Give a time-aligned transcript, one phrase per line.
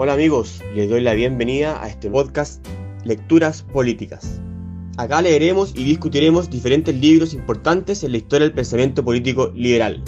[0.00, 2.64] Hola amigos, les doy la bienvenida a este podcast
[3.04, 4.40] Lecturas Políticas.
[4.96, 10.00] Acá leeremos y discutiremos diferentes libros importantes en la historia del pensamiento político liberal.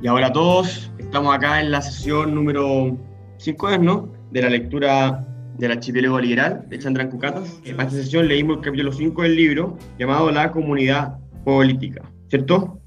[0.00, 2.96] Y ahora todos, estamos acá en la sesión número
[3.36, 4.10] 5, ¿no?
[4.30, 5.28] De la lectura
[5.58, 7.60] del archipiélago liberal de Chandran Cucatas.
[7.66, 12.80] En esta sesión leímos el capítulo 5 del libro llamado La comunidad política, ¿cierto?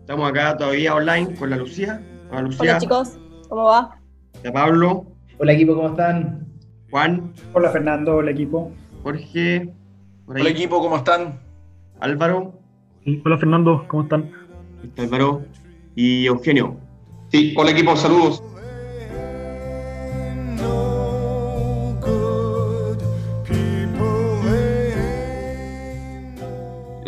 [0.00, 2.02] Estamos acá todavía online con la Lucía.
[2.32, 3.18] Hola, Hola chicos,
[3.48, 4.00] ¿cómo va?
[4.40, 5.06] Hola Pablo.
[5.38, 6.44] Hola equipo, ¿cómo están?
[6.90, 7.32] Juan.
[7.52, 8.72] Hola Fernando, hola equipo.
[9.04, 9.72] Jorge.
[10.26, 11.38] Hola equipo, ¿cómo están?
[12.00, 12.58] Álvaro.
[13.24, 14.32] hola Fernando, ¿cómo están?
[14.98, 15.44] Álvaro.
[15.94, 16.76] Y Eugenio.
[17.28, 18.42] Sí, hola equipo, saludos.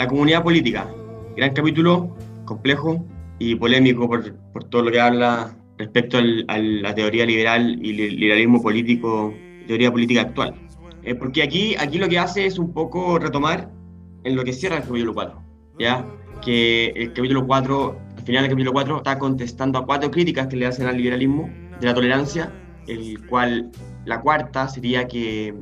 [0.07, 0.89] La comunidad política.
[1.37, 3.05] Gran capítulo, complejo
[3.41, 7.93] y polémico por, por todo lo que habla respecto al, a la teoría liberal y
[7.93, 9.35] liberalismo político,
[9.67, 10.55] teoría política actual.
[11.03, 13.69] Eh, porque aquí, aquí lo que hace es un poco retomar
[14.23, 15.43] en lo que cierra el capítulo 4,
[15.81, 16.07] ¿ya?
[16.41, 20.55] Que el capítulo 4, al final del capítulo 4, está contestando a cuatro críticas que
[20.55, 22.53] le hacen al liberalismo de la tolerancia,
[22.87, 23.73] el cual
[24.05, 25.53] la cuarta sería que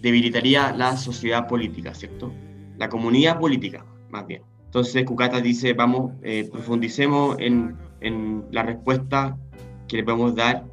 [0.00, 2.32] debilitaría la sociedad política, ¿cierto?
[2.78, 4.42] La comunidad política, más bien.
[4.64, 9.36] Entonces Cucata dice, vamos, eh, profundicemos en, en la respuesta
[9.86, 10.64] que le podemos dar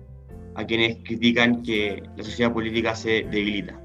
[0.56, 3.80] a quienes critican que la sociedad política se debilita.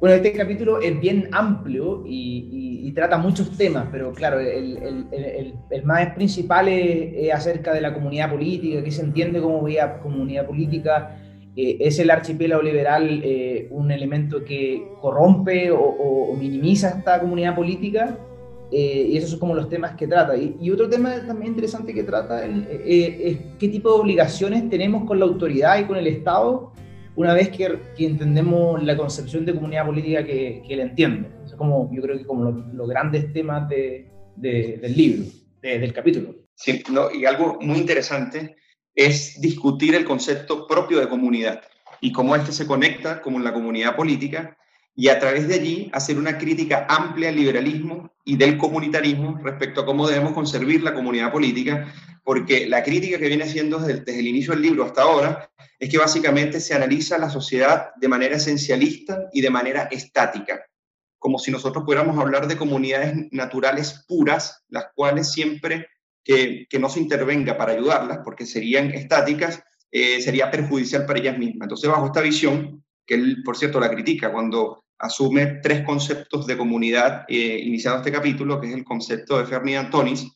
[0.00, 4.78] Bueno, este capítulo es bien amplio y, y, trata muchos temas, pero claro, el,
[5.12, 9.66] el, el, más principal es, acerca de la comunidad política, que se entiende como
[10.02, 11.16] comunidad política.
[11.56, 18.16] Eh, ¿Es el archipiélago liberal eh, un elemento que corrompe o, minimiza esta comunidad política?
[18.70, 20.36] Eh, y esos son como los temas que trata.
[20.36, 25.18] Y, y otro tema también interesante que trata es qué tipo de obligaciones tenemos con
[25.18, 26.72] la autoridad y con el Estado
[27.18, 31.28] una vez que, entendemos la concepción de comunidad política que, que él entiende.
[31.44, 35.24] Es como, yo creo que como los, grandes temas de, del libro,
[35.60, 36.36] del capítulo.
[36.54, 38.54] Sí, no, y algo muy interesante
[38.98, 41.62] es discutir el concepto propio de comunidad
[42.00, 44.58] y cómo este se conecta con la comunidad política
[44.96, 49.82] y a través de allí hacer una crítica amplia al liberalismo y del comunitarismo respecto
[49.82, 51.94] a cómo debemos conservar la comunidad política,
[52.24, 55.48] porque la crítica que viene haciendo desde, desde, el inicio del libro hasta ahora
[55.78, 60.60] es que básicamente se analiza la sociedad de manera esencialista y de manera estática,
[61.20, 65.86] como si nosotros pudiéramos hablar de comunidades naturales puras, las cuales siempre
[66.28, 71.38] que, que no se intervenga para ayudarlas, porque serían estáticas, eh, sería perjudicial para ellas
[71.38, 71.64] mismas.
[71.64, 76.58] Entonces, bajo esta visión, que él, por cierto, la critica cuando asume tres conceptos de
[76.58, 80.30] comunidad eh, iniciado este capítulo, que es el concepto de Fermi Antonis,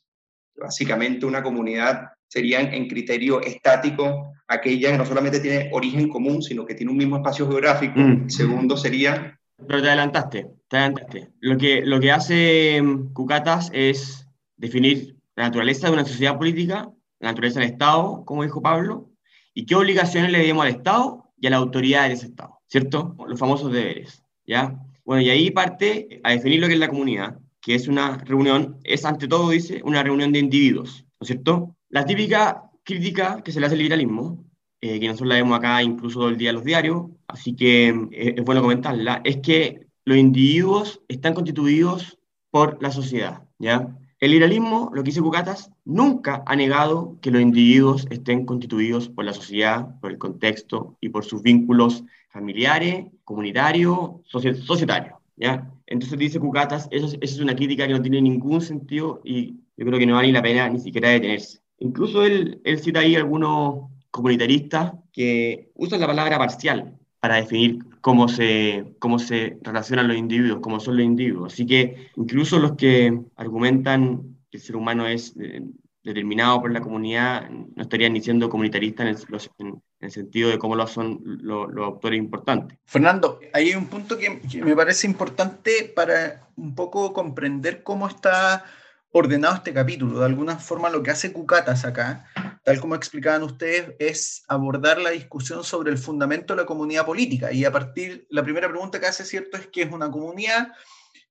[0.56, 6.64] básicamente una comunidad serían en criterio estático aquella que no solamente tiene origen común, sino
[6.64, 8.00] que tiene un mismo espacio geográfico.
[8.00, 8.30] Mm.
[8.30, 9.38] segundo sería...
[9.68, 11.28] Pero te adelantaste, te adelantaste.
[11.40, 14.26] Lo que, lo que hace mm, Cucatas es
[14.56, 19.10] definir la naturaleza de una sociedad política, la naturaleza del Estado, como dijo Pablo,
[19.54, 23.16] y qué obligaciones le debemos al Estado y a la autoridad de ese Estado, ¿cierto?
[23.26, 24.78] Los famosos deberes, ¿ya?
[25.04, 28.78] Bueno, y ahí parte a definir lo que es la comunidad, que es una reunión,
[28.84, 31.76] es ante todo, dice, una reunión de individuos, ¿no es cierto?
[31.88, 34.44] La típica crítica que se le hace al liberalismo,
[34.80, 37.88] eh, que nosotros la vemos acá incluso todo el día en los diarios, así que
[37.88, 42.18] eh, es bueno comentarla, es que los individuos están constituidos
[42.50, 43.96] por la sociedad, ¿ya?
[44.22, 49.24] El liberalismo, lo que dice Cucatas, nunca ha negado que los individuos estén constituidos por
[49.24, 55.16] la sociedad, por el contexto y por sus vínculos familiares, comunitarios, societarios.
[55.36, 55.68] ¿ya?
[55.88, 59.98] Entonces dice Cucatas, eso, es una crítica que no tiene ningún sentido y yo creo
[59.98, 61.58] que no vale la pena ni siquiera detenerse.
[61.80, 68.84] Incluso él cita ahí algunos comunitaristas que usan la palabra parcial para definir cómo se,
[68.98, 71.54] cómo se relacionan los individuos, cómo son los individuos.
[71.54, 75.62] Así que incluso los que argumentan que el ser humano es eh,
[76.02, 80.74] determinado por la comunidad no estarían diciendo comunitaristas en el, en el sentido de cómo
[80.74, 82.76] lo son los, los, autores importantes.
[82.84, 88.64] Fernando, hay un punto que, que me parece importante para un poco comprender cómo está
[89.12, 90.18] ordenado este capítulo.
[90.18, 92.26] De alguna forma lo que hace Cucatas acá,
[92.62, 97.52] tal como explicaban ustedes, es abordar la discusión sobre el fundamento de la comunidad política.
[97.52, 100.72] Y a partir, la primera pregunta que hace, ¿cierto?, es qué es una comunidad.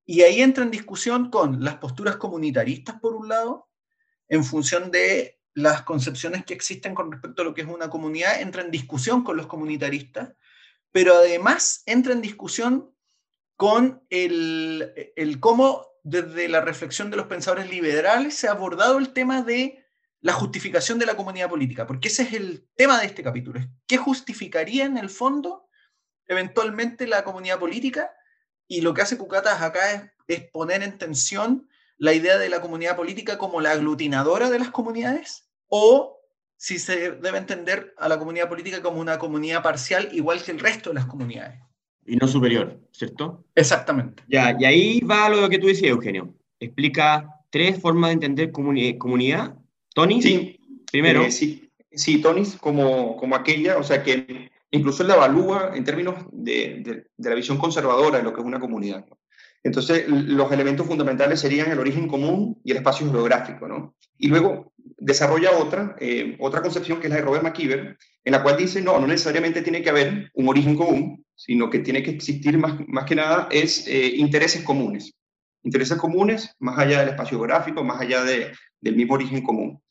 [0.06, 3.70] Y ahí entra en discusión con las posturas comunitaristas, por un lado,
[4.28, 8.42] en función de las concepciones que existen con respecto a lo que es una comunidad,
[8.42, 10.34] entra en discusión con los comunitaristas,
[10.92, 12.94] pero además entra en discusión
[13.58, 19.14] con el, el cómo desde la reflexión de los pensadores liberales se ha abordado el
[19.14, 19.81] tema de
[20.22, 23.60] la justificación de la comunidad política, porque ese es el tema de este capítulo.
[23.88, 25.68] ¿Qué justificaría en el fondo
[26.28, 28.12] eventualmente la comunidad política?
[28.68, 32.62] Y lo que hace Cucatas acá es, es poner en tensión la idea de la
[32.62, 36.20] comunidad política como la aglutinadora de las comunidades o
[36.58, 40.60] si se debe entender a la comunidad política como una comunidad parcial igual que el
[40.60, 41.60] resto de las comunidades.
[42.06, 43.46] Y no superior, ¿cierto?
[43.56, 44.24] Exactamente.
[44.28, 46.36] Ya, y ahí va lo que tú decías, Eugenio.
[46.60, 49.56] Explica tres formas de entender comunidad.
[49.94, 50.60] Tony, sí,
[50.92, 51.24] primero.
[51.24, 56.16] Eh, sí, sí, Tony, como, como aquella, o sea, que incluso la evalúa en términos
[56.32, 59.06] de, de, de, la visión conservadora de lo que es una comunidad.
[59.64, 63.96] Entonces, los elementos fundamentales serían el origen común y el espacio geográfico, ¿no?
[64.18, 68.42] Y luego desarrolla otra, eh, otra concepción que es la de Robert McKeever, en la
[68.42, 72.12] cual dice, no, no necesariamente tiene que haber un origen común, sino que tiene que
[72.12, 75.14] existir más, más que nada es eh, intereses comunes.
[75.64, 79.82] Intereses comunes más allá del espacio geográfico, más allá de, del mismo origen común.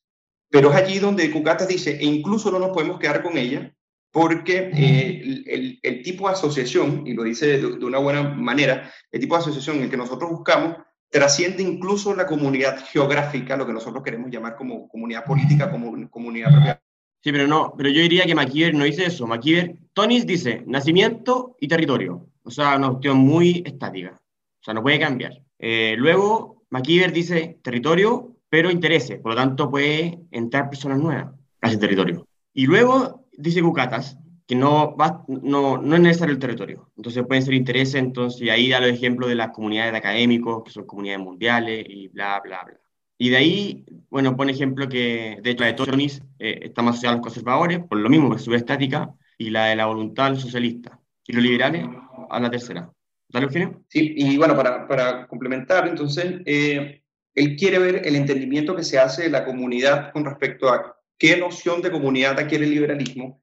[0.51, 3.73] Pero es allí donde Cucatas dice, e incluso no nos podemos quedar con ella,
[4.11, 8.93] porque eh, el, el, tipo de asociación, y lo dice de, de, una buena manera,
[9.13, 10.77] el tipo de asociación en el que nosotros buscamos
[11.11, 16.51] trasciende incluso la comunidad geográfica, lo que nosotros queremos llamar como comunidad política, como comunidad
[16.51, 16.83] propia.
[17.23, 19.27] Sí, pero no, pero yo diría que McKeever no dice eso.
[19.27, 24.83] McKeever, Tonis dice nacimiento y territorio, o sea, una cuestión muy estática, o sea, no
[24.83, 25.33] puede cambiar.
[25.59, 31.33] Eh, luego, McKeever dice territorio, pero intereses, por lo tanto puede entrar personas nuevas
[31.63, 32.27] a ese territorio.
[32.53, 36.91] Y luego dice Cucatas, que no, va, no, no es necesario el territorio.
[36.97, 40.65] Entonces pueden ser intereses, entonces, y ahí da los ejemplos de las comunidades de académicos,
[40.65, 42.81] que son comunidades mundiales, y bla, bla, bla.
[43.17, 46.95] Y de ahí, bueno, pone ejemplo que, de hecho, la de Tonis eh, está más
[46.95, 50.35] asociada a los conservadores, por lo mismo, porque es estática, y la de la voluntad
[50.35, 50.99] socialista.
[51.29, 51.87] Y los liberales
[52.29, 52.91] a la tercera.
[53.29, 53.85] ¿Dale, Eugenio?
[53.87, 57.00] Sí, y bueno, para, para complementar, entonces, eh,
[57.35, 61.37] él quiere ver el entendimiento que se hace de la comunidad con respecto a qué
[61.37, 63.41] noción de comunidad adquiere el liberalismo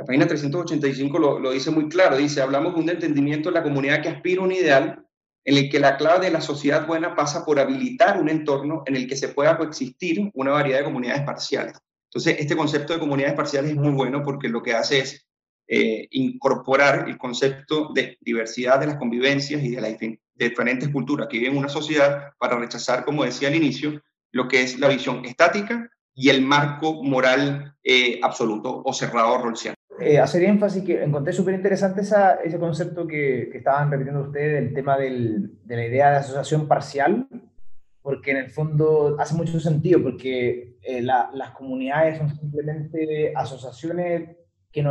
[0.00, 4.00] la página 385 lo, dice muy claro, dice, hablamos de un entendimiento de la comunidad
[4.00, 5.04] que aspira a un ideal
[5.44, 8.96] en el que la clave de la sociedad buena pasa por habilitar un entorno en
[8.96, 11.76] el que se pueda coexistir una variedad de comunidades parciales.
[12.06, 15.26] Entonces, este concepto de comunidades parciales es muy bueno porque lo que hace es
[15.68, 19.90] eh, incorporar el concepto de diversidad de las convivencias y de las
[20.48, 24.00] diferentes culturas que viven en una sociedad para rechazar, como decía al inicio,
[24.32, 29.76] lo que es la visión estática y el marco moral eh, absoluto o cerrado rolsiano
[30.00, 34.54] eh, hacer énfasis que encontré súper interesante esa, ese concepto que, que, estaban repitiendo ustedes
[34.54, 37.28] del tema del, de la idea de asociación parcial,
[38.00, 44.36] porque en el fondo hace mucho sentido, porque eh, la, las comunidades son simplemente asociaciones
[44.72, 44.86] que,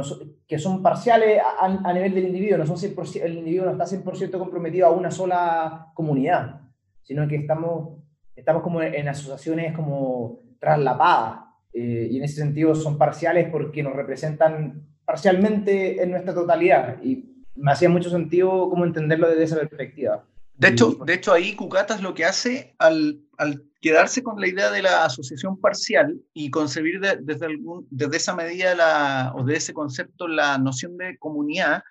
[0.47, 3.85] que son parciales a, a, nivel del individuo, no son 100%, el individuo no está
[3.85, 6.61] 100% comprometido a una sola comunidad,
[7.01, 7.99] sino que estamos,
[8.35, 13.93] estamos como en asociaciones como traslapadas, eh, y en ese sentido son parciales porque nos
[13.93, 20.23] representan parcialmente en nuestra totalidad y me hacía mucho sentido cómo entenderlo desde esa perspectiva.
[20.59, 24.69] De hecho, de hecho ahí Cucatas lo que hace al, al quedarse con la idea
[24.69, 29.55] de la asociación parcial y concebir de, desde, algún, desde esa medida la, o de
[29.55, 31.81] ese concepto la noción de comunidad,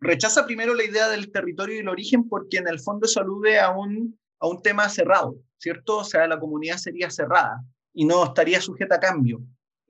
[0.00, 3.60] rechaza primero la idea del territorio y el origen porque en el fondo eso alude
[3.60, 5.98] a un, a un tema cerrado, ¿cierto?
[5.98, 9.42] O sea, la comunidad sería cerrada y no estaría sujeta a cambio.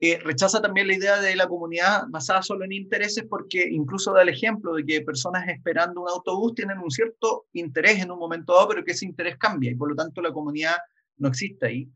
[0.05, 4.23] Eh, rechaza también la idea de la comunidad basada solo en intereses porque incluso da
[4.23, 8.53] el ejemplo de que personas esperando un autobús tienen un cierto interés en un momento
[8.53, 10.75] dado, pero que ese interés cambia y por lo tanto la comunidad
[11.15, 11.89] no existe ahí.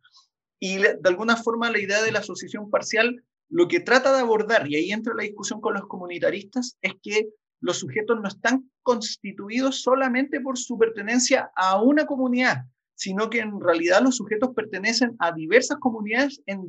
[0.57, 4.69] Y de alguna forma la idea de la asociación parcial lo que trata de abordar,
[4.69, 7.27] y ahí entra la discusión con los comunitaristas, es que
[7.59, 13.61] los sujetos no están constituidos solamente por su pertenencia a una comunidad, sino que en
[13.61, 16.65] realidad los sujetos pertenecen a diversas comunidades en,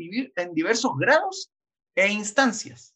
[0.55, 1.51] diversos grados
[1.95, 2.95] e instancias.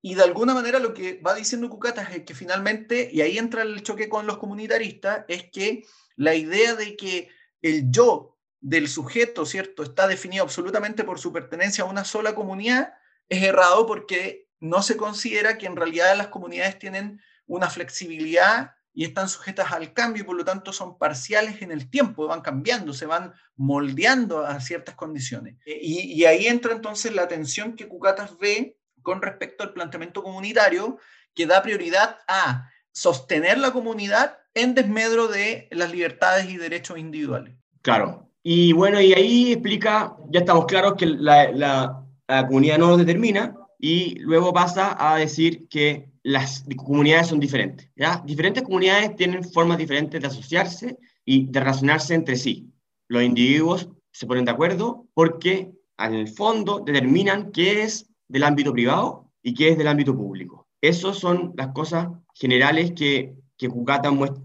[0.00, 3.62] Y de alguna manera lo que va diciendo Cucatas es que finalmente, y ahí entra
[3.62, 5.84] el choque con los comunitaristas, es que
[6.16, 7.28] la idea de que
[7.60, 12.94] el yo del sujeto, ¿cierto?, está definido absolutamente por su pertenencia a una sola comunidad,
[13.28, 19.04] es errado porque no se considera que en realidad las comunidades tienen una flexibilidad y
[19.04, 22.92] están sujetas al cambio y por lo tanto son parciales en el tiempo, van cambiando,
[22.92, 25.56] se van moldeando a ciertas condiciones.
[25.64, 30.98] Eh, y, ahí entra entonces la tensión que Cucatas ve con respecto al planteamiento comunitario,
[31.34, 37.54] que da prioridad a sostener la comunidad en desmedro de las libertades y derechos individuales.
[37.80, 38.28] Claro.
[38.42, 43.54] Y bueno, y ahí explica, ya estamos claros que la, la, la comunidad no determina,
[43.80, 47.90] y luego pasa a decir que las comunidades son diferentes.
[47.96, 48.22] ¿ya?
[48.26, 52.70] Diferentes comunidades tienen formas diferentes de asociarse y de relacionarse entre sí.
[53.08, 58.72] Los individuos se ponen de acuerdo porque en el fondo determinan qué es del ámbito
[58.72, 60.68] privado y qué es del ámbito público.
[60.80, 63.68] Esas son las cosas generales que, que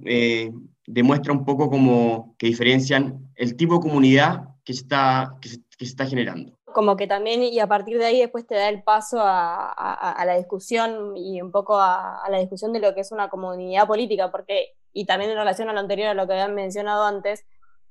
[0.06, 0.52] eh,
[0.88, 6.06] demuestra un poco como que diferencian el tipo de comunidad que, está, que, se, está
[6.06, 6.55] generando.
[6.76, 9.72] Como que también, y a partir de ahí después te da el paso a,
[10.12, 13.30] a, la discusión y un poco a, a, la discusión de lo que es una
[13.30, 17.06] comunidad política, porque, y también en relación a lo anterior, a lo que habían mencionado
[17.06, 17.46] antes,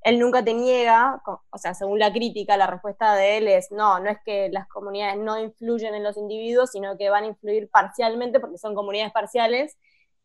[0.04, 4.00] él nunca te niega, o sea, según la crítica, la respuesta de él es, no,
[4.00, 7.70] no es que las comunidades no influyen en los individuos, sino que van a influir
[7.70, 9.78] parcialmente porque son comunidades parciales.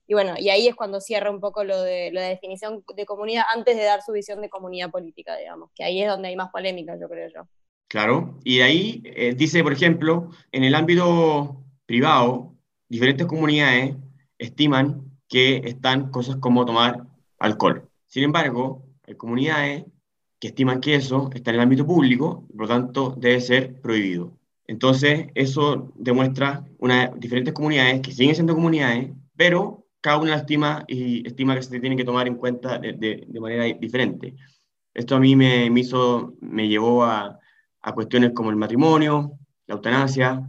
[0.06, 3.46] Y bueno, y ahí es cuando cierra un poco lo de la definición de comunidad
[3.56, 6.52] antes de dar su visión de comunidad política, digamos, que ahí es donde hay más
[6.52, 7.44] polémica, yo creo yo.
[7.90, 12.56] Claro, y ahí eh, dice, por ejemplo, en el ámbito privado,
[12.88, 13.96] diferentes comunidades
[14.38, 17.08] estiman que están cosas como tomar
[17.40, 17.90] alcohol.
[18.06, 19.86] Sin embargo, hay comunidades
[20.40, 24.38] que estiman que eso está en el ámbito público por lo tanto debe ser prohibido.
[24.68, 31.28] Entonces, eso demuestra una, diferentes comunidades que siguen siendo comunidades, pero cada una estima y
[31.28, 32.94] estima que se tienen que tomar en cuenta de,
[33.28, 34.36] de, manera diferente.
[34.94, 37.40] Esto a mí me, me, hizo, me llevó a,
[37.82, 40.42] a cuestiones como el matrimonio, la eutanasia,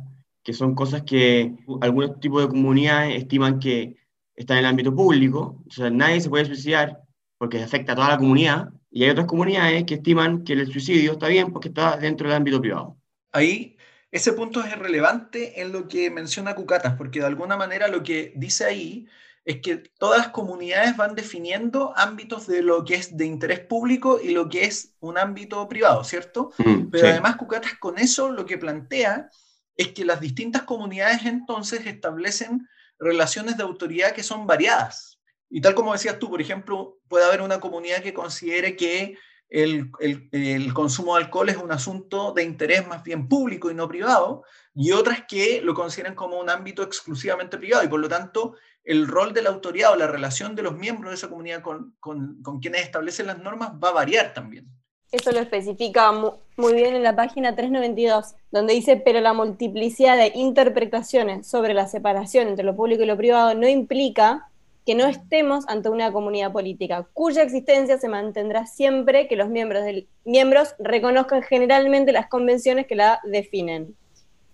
[0.42, 3.96] que son cosas que algunos tipos de comunidades estiman que
[4.34, 7.00] están en el ámbito público, o sea, nadie se puede suicidar
[7.38, 11.12] porque afecta a toda la comunidad, y hay otras comunidades que estiman que el suicidio
[11.12, 12.96] está bien porque está dentro del ámbito privado.
[13.32, 13.76] Ahí,
[14.10, 18.32] ese punto es relevante en lo que menciona Cucatas, porque de alguna manera lo que
[18.36, 19.06] dice ahí
[19.50, 24.20] es que todas las comunidades van definiendo ámbitos de lo que es de interés público
[24.22, 26.52] y lo que es un ámbito privado, ¿cierto?
[26.58, 29.28] Mm, Pero además Cucatas con eso lo que plantea
[29.76, 35.18] es que las distintas comunidades entonces establecen relaciones de autoridad que son variadas.
[35.48, 39.16] Y tal como decías tú, por ejemplo, puede haber una comunidad que considere que
[39.48, 43.88] el, el, consumo de alcohol es un asunto de interés más bien público y no
[43.88, 48.54] privado, y otras que lo consideran como un ámbito exclusivamente privado, y por lo tanto
[48.84, 51.94] el rol de la autoridad o la relación de los miembros de esa comunidad con,
[52.60, 54.66] quienes establecen las normas va a variar también.
[55.12, 60.30] Eso lo especifica muy bien en la página 392, donde dice, pero la multiplicidad de
[60.36, 64.48] interpretaciones sobre la separación entre lo público y lo privado no implica
[64.86, 69.84] que no estemos ante una comunidad política, cuya existencia se mantendrá siempre que los miembros,
[70.24, 73.96] miembros reconozcan generalmente las convenciones que la definen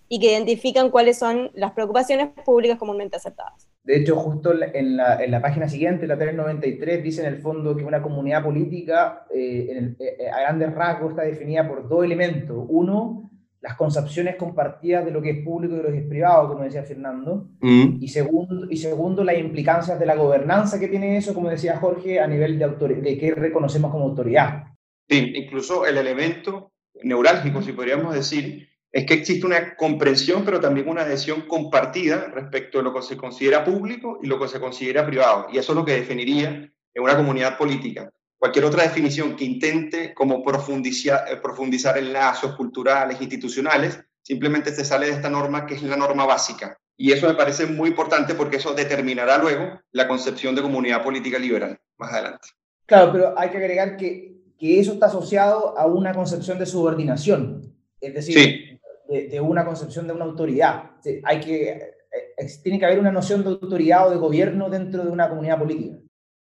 [0.08, 3.68] y que identifican cuáles son las preocupaciones públicas comúnmente aceptadas.
[3.86, 7.76] De hecho, justo en la, en la página siguiente, la 393, dice en el fondo
[7.76, 12.66] que una comunidad política eh, eh, a grandes rasgos está definida por dos elementos.
[12.68, 16.64] Uno, las concepciones compartidas de lo que es público y lo que es privado, como
[16.64, 17.98] decía Fernando, mm.
[18.00, 22.18] y, segundo, y segundo, las implicancias de la gobernanza que tiene eso, como decía Jorge,
[22.18, 24.64] a nivel de, de qué reconocemos como autoridad.
[25.08, 26.72] Sí, incluso el elemento
[27.04, 32.78] neurálgico, si podríamos decir, es que existe una comprensión, pero también una adhesión compartida respecto
[32.78, 35.48] a lo que se considera público y lo que se considera privado.
[35.52, 36.48] Y eso es lo que definiría
[36.94, 42.54] en una comunidad política cualquier otra definición que intente como profundizar, eh, profundizar en lazos
[42.54, 46.78] culturales, institucionales, simplemente se sale de esta norma que es la norma básica.
[46.96, 51.38] Y eso me parece muy importante porque eso determinará luego la concepción de comunidad política
[51.38, 52.48] liberal más adelante.
[52.86, 57.74] Claro, pero hay que agregar que, que eso está asociado a una concepción de subordinación,
[58.00, 60.90] es decir, de, una concepción de una autoridad.
[61.24, 65.10] Hay que, eh, tiene que haber una noción de autoridad o de gobierno dentro de
[65.10, 65.96] una comunidad política.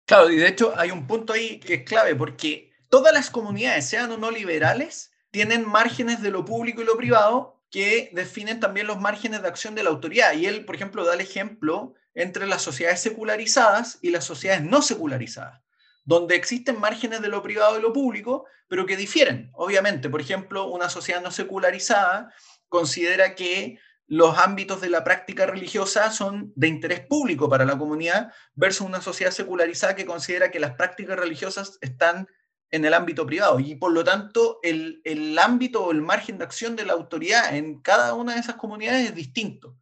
[0.06, 3.86] Claro, y de hecho hay un punto ahí que es clave, porque todas las comunidades,
[3.86, 8.86] sean o no liberales, tienen márgenes de lo público y lo privado que definen también
[8.86, 10.34] los márgenes de acción de la autoridad.
[10.34, 14.82] Y él, por ejemplo, da el ejemplo entre las sociedades secularizadas y las sociedades no
[14.82, 15.62] secularizadas,
[16.04, 19.50] donde existen márgenes de lo privado y lo público, pero que difieren.
[19.54, 22.32] Obviamente, por ejemplo, una sociedad no secularizada
[22.68, 28.32] considera que los ámbitos de la práctica religiosa son de interés público para la comunidad
[28.54, 32.26] versus una sociedad secularizada que considera que las prácticas religiosas están
[32.70, 36.44] en el ámbito privado y por lo tanto el, el ámbito o el margen de
[36.44, 39.76] acción de la autoridad en cada una de esas comunidades es distinto.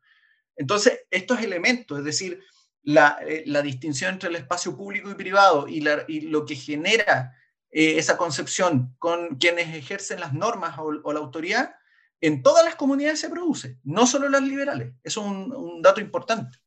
[0.56, 2.42] Entonces, estos elementos, es decir,
[2.82, 6.54] la, eh, la distinción entre el espacio público y privado y, la, y lo que
[6.54, 7.34] genera
[7.70, 11.74] eh, esa concepción con quienes ejercen las normas o, o la autoridad,
[12.20, 14.92] en todas las comunidades se produce, no solo las liberales.
[15.02, 16.58] Eso es un, dato importante.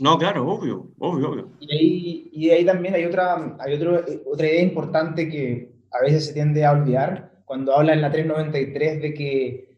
[0.00, 1.52] No, claro, obvio, obvio, obvio.
[1.60, 6.26] Y ahí, y ahí también hay, otra, hay otro, otra idea importante que a veces
[6.26, 9.69] se tiende a olvidar cuando habla en la 393 de que,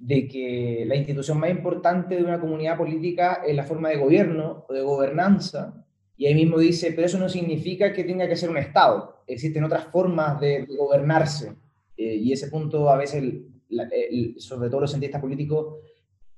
[0.00, 4.64] de que la institución más importante de una comunidad política es la forma de gobierno
[4.66, 5.84] o de gobernanza.
[6.16, 9.22] Y ahí mismo dice, pero eso no significa que tenga que ser un Estado.
[9.26, 11.54] existen otras formas de, gobernarse.
[11.96, 13.22] Eh, y ese punto a veces,
[14.38, 15.76] sobre todo los cientistas políticos,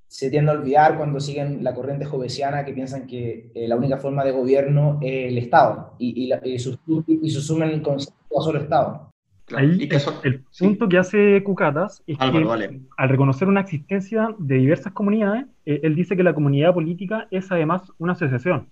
[0.09, 3.97] se tiende a olvidar cuando siguen la corriente jovesiana que piensan que eh, la única
[3.97, 9.12] forma de gobierno es el Estado y, y, y, susumen el concepto a solo Estado.
[9.55, 9.89] Ahí
[10.23, 15.81] el, punto que hace Cucatas es que al reconocer una existencia de diversas comunidades, eh,
[15.83, 18.69] él dice que la comunidad política es además una asociación.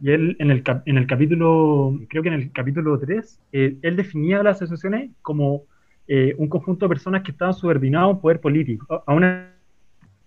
[0.00, 3.96] Y él en el, en el capítulo, creo que en el capítulo 3, eh, él
[3.96, 5.62] definía las asociaciones como
[6.06, 9.54] eh, un conjunto de personas que estaban subordinados a un poder político, a una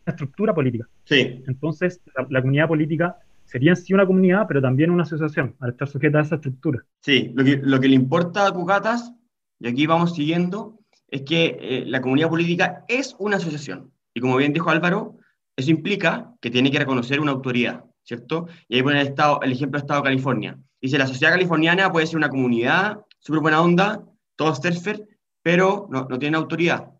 [0.05, 0.87] estructura política.
[1.03, 1.43] Sí.
[1.47, 5.87] Entonces, la, comunidad política sería en sí una comunidad, pero también una asociación, al estar
[5.87, 6.83] sujeta a esa estructura.
[7.01, 9.13] Sí, lo que, lo que le importa a Cucatas
[9.59, 13.91] y aquí vamos siguiendo, es que eh, la comunidad política es una asociación.
[14.13, 15.17] Y como bien dijo Álvaro,
[15.55, 18.47] eso implica que tiene que reconocer una autoridad, ¿cierto?
[18.67, 20.59] Y ahí pone el, estado, el ejemplo del Estado de California.
[20.81, 24.03] Dice, la sociedad californiana puede ser una comunidad, súper buena onda,
[24.35, 25.07] todos surfer,
[25.41, 26.91] pero no, no tiene autoridad.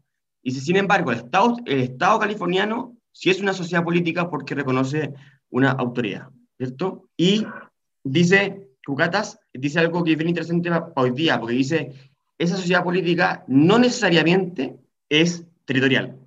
[0.41, 5.13] Dice, sin embargo, el Estado, el Estado californiano sí es una sociedad política porque reconoce
[5.49, 7.09] una autoridad, ¿cierto?
[7.17, 7.45] Y
[8.03, 11.93] dice, Cucatas, dice algo que es bien interesante para hoy día, porque dice
[12.37, 14.77] esa sociedad política no necesariamente
[15.09, 16.17] es territorial.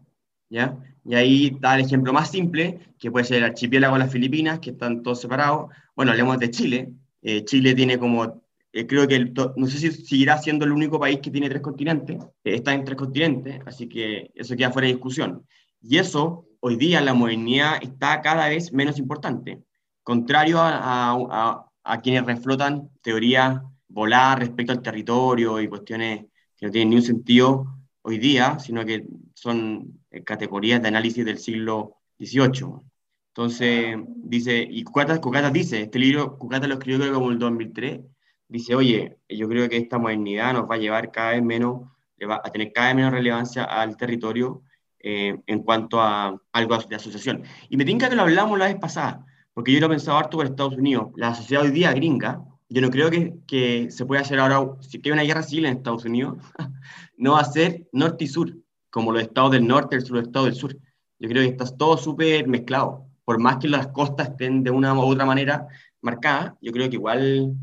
[0.49, 0.77] ¿ya?
[1.05, 4.59] Y ahí da el ejemplo más simple, que puede ser el archipiélago de las Filipinas,
[4.59, 5.71] que están todos separados.
[5.97, 6.93] Bueno, hablemos de Chile.
[7.23, 9.19] Eh, Chile tiene como, eh, creo que,
[9.57, 12.85] no sé si seguirá siendo el único país que tiene tres continentes, eh, está en
[12.85, 15.47] tres continentes, así que eso queda fuera de discusión.
[15.83, 19.63] Y eso, hoy día la modernidad, está cada vez menos importante,
[20.03, 26.73] contrario a, a, a quienes reflotan teorías volar respecto al territorio y cuestiones que no
[26.73, 27.67] tienen ni un sentido
[28.03, 29.05] hoy día, sino que
[29.35, 32.83] son eh, categorías de análisis del siglo XVIII.
[33.29, 35.21] Entonces, dice, y Cucatas,
[35.53, 38.01] dice, este libro, Cucatas lo escribió creo como el 2003,
[38.49, 41.83] dice, oye, yo creo que esta modernidad nos va a llevar cada vez menos,
[42.29, 44.63] va a tener cada vez menos relevancia al territorio
[44.99, 47.45] eh, en cuanto a algo de asociación.
[47.69, 49.25] Y me tinca que lo hablamos la vez pasada,
[49.55, 51.09] porque yo lo he pensado harto por Estados Unidos.
[51.17, 55.01] La sociedad hoy día gringa yo no creo que, que se pueda hacer ahora, si
[55.05, 56.39] hay una guerra civil en Estados Unidos,
[57.17, 58.57] no va a ser norte y sur,
[58.91, 60.77] como los estados del norte, el sur, los estados del sur.
[61.19, 63.07] Yo creo que está todo súper mezclado.
[63.25, 65.67] Por más que las costas estén de una u otra manera
[66.01, 67.55] marcadas, yo creo que igual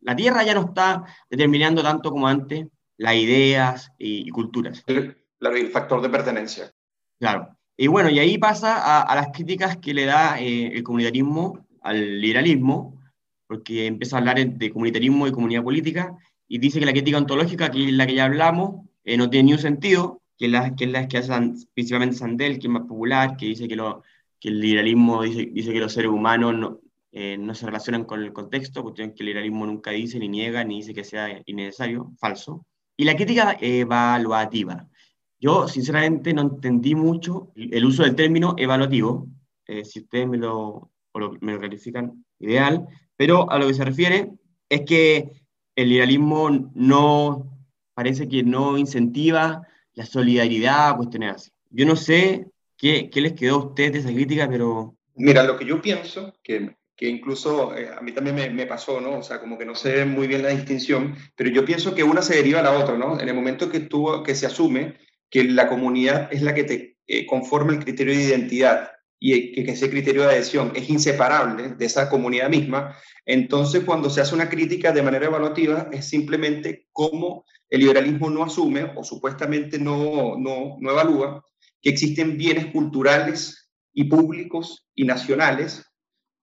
[0.00, 2.66] la tierra ya no está determinando tanto como antes
[2.96, 4.84] las ideas y, culturas.
[5.38, 6.72] Claro, el factor de pertenencia.
[7.18, 7.56] Claro.
[7.76, 12.20] Y bueno, y ahí pasa a, las críticas que le da eh, el comunitarismo al
[12.20, 12.93] liberalismo,
[13.54, 16.16] porque empieza a hablar de comunitarismo y comunidad política,
[16.48, 19.46] y dice que la crítica ontológica, que es la que ya hablamos, eh, no tiene
[19.46, 21.32] ni un sentido, que es la que, es la que hace
[21.72, 24.02] principalmente Sandel, que es más popular, que dice que, lo,
[24.40, 26.80] que el liberalismo dice, dice que los seres humanos no,
[27.12, 30.64] eh, no se relacionan con el contexto, cuestión que el liberalismo nunca dice, ni niega,
[30.64, 32.66] ni dice que sea innecesario, falso.
[32.96, 34.88] Y la crítica evaluativa.
[35.38, 39.28] Yo, sinceramente, no entendí mucho el uso del término evaluativo.
[39.66, 40.90] Eh, si ustedes me lo,
[41.40, 42.86] me lo clarifican, ideal.
[43.24, 44.28] Pero a lo que se refiere
[44.68, 45.30] es que
[45.76, 47.58] el liberalismo no,
[47.94, 51.50] parece que no incentiva la solidaridad, cuestiones así.
[51.70, 54.94] Yo no sé qué, qué les quedó a ustedes de esa crítica, pero...
[55.14, 59.20] Mira, lo que yo pienso, que, que incluso eh, a mí también me, pasó, ¿no?
[59.20, 62.20] O sea, como que no sé muy bien la distinción, pero yo pienso que una
[62.20, 63.18] se deriva a la otra, ¿no?
[63.18, 64.98] En el momento que, tú, que se asume
[65.30, 68.90] que la comunidad es la que te eh, conforma el criterio de identidad
[69.26, 74.20] y que ese criterio de adhesión es inseparable de esa comunidad misma, entonces cuando se
[74.20, 79.78] hace una crítica de manera evaluativa es simplemente cómo el liberalismo no asume o supuestamente
[79.78, 81.42] no, no, no evalúa
[81.80, 85.90] que existen bienes culturales y públicos y nacionales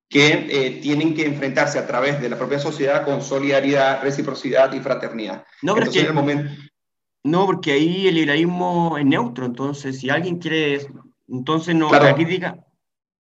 [0.10, 4.80] que eh, tienen que enfrentarse a través de la propia sociedad con solidaridad, reciprocidad y
[4.80, 5.46] fraternidad.
[5.62, 6.52] No, pero el momento...
[7.24, 10.82] no, porque ahí el liberalismo es neutro, entonces si alguien quiere,
[11.28, 12.58] entonces no, la crítica,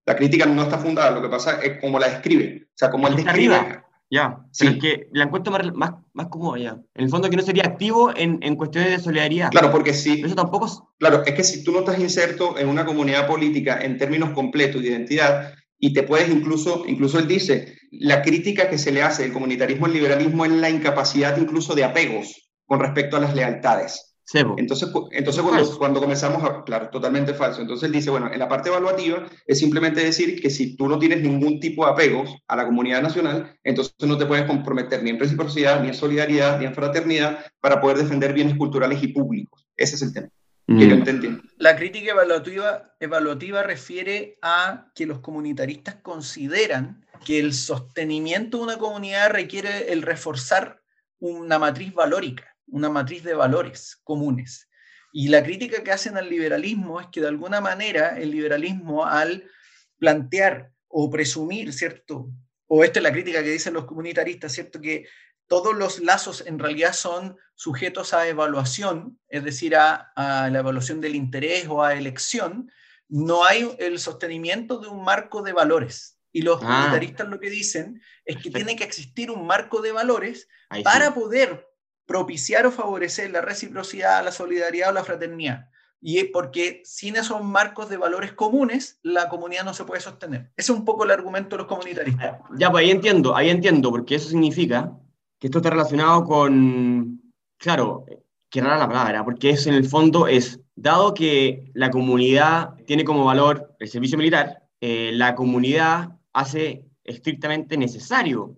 [0.10, 2.63] la crítica no está fundada, lo que pasa es como la describe.
[2.63, 3.56] O sea, como él describe.
[3.56, 3.86] Arriba.
[4.10, 4.65] Ya, sí.
[4.65, 6.72] pero es que la encuentro más, más, más cómoda ya.
[6.95, 9.52] En el fondo que no sería activo en, en cuestiones de solidaridad.
[9.52, 10.24] Claro, porque si...
[10.24, 10.80] Eso tampoco es...
[10.98, 14.82] Claro, es que si tú no estás inserto en una comunidad política en términos completos
[14.82, 19.22] de identidad, y te puedes incluso, incluso él dice, la crítica que se le hace
[19.22, 24.09] del comunitarismo al liberalismo es la incapacidad incluso de apegos con respecto a las lealtades.
[24.34, 27.62] Entonces, entonces cuando, cuando, comenzamos a, claro, totalmente falso.
[27.62, 31.00] Entonces él dice, bueno, en la parte evaluativa es simplemente decir que si tú no
[31.00, 35.10] tienes ningún tipo de apegos a la comunidad nacional, entonces no te puedes comprometer ni
[35.10, 39.65] en reciprocidad, ni en solidaridad, ni en fraternidad para poder defender bienes culturales y públicos.
[39.76, 40.30] Ese es el tema.
[40.68, 41.00] Que yo mm.
[41.00, 41.38] entendí.
[41.58, 48.78] La crítica evaluativa, evaluativa refiere a que los comunitaristas consideran que el sostenimiento de una
[48.78, 50.80] comunidad requiere el reforzar
[51.20, 54.69] una matriz valórica, una matriz de valores comunes.
[55.12, 59.49] Y la crítica que hacen al liberalismo es que de alguna manera el liberalismo al
[59.97, 62.29] plantear o presumir, ¿cierto?
[62.67, 64.79] O esta es la crítica que dicen los comunitaristas, ¿cierto?
[64.79, 65.08] Que
[65.47, 71.15] todos los lazos en realidad son sujetos a evaluación, es decir, a, la evaluación del
[71.15, 72.71] interés o a elección,
[73.08, 76.19] no hay el sostenimiento de un marco de valores.
[76.32, 76.65] Y los ah.
[76.65, 80.47] comunitaristas lo que dicen es que tiene que existir un marco de valores
[80.84, 81.67] para poder
[82.10, 85.69] propiciar o favorecer la reciprocidad, la solidaridad o la fraternidad.
[86.02, 90.52] Y porque sin esos marcos de valores comunes, la comunidad no se puede sostener.
[90.58, 92.39] Ese es un poco el argumento de los comunitaristas.
[92.58, 94.91] Ya, pues ahí entiendo, ahí entiendo, porque eso significa
[95.38, 97.22] que esto está relacionado con,
[97.58, 98.06] claro,
[98.50, 103.06] que rara la palabra, porque es en el fondo es, dado que la comunidad tiene
[103.06, 108.58] como valor el servicio militar, eh, la comunidad hace estrictamente necesario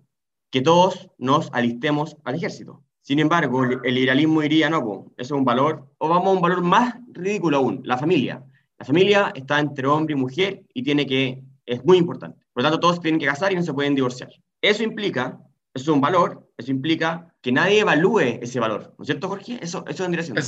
[0.50, 2.81] que todos nos alistemos al ejército.
[3.02, 6.40] Sin embargo, el liberalismo diría, no, pues, eso es un valor, o vamos a un
[6.40, 8.44] valor más ridículo aún, la familia.
[8.78, 12.44] La familia está entre hombre y mujer y tiene que, es muy importante.
[12.52, 14.30] Por lo tanto, todos tienen que casar y no se pueden divorciar.
[14.60, 15.40] Eso implica,
[15.74, 19.58] eso es un valor, eso implica que nadie evalúe ese valor, ¿no es cierto, Jorge?
[19.60, 20.40] Eso, eso vendría siendo.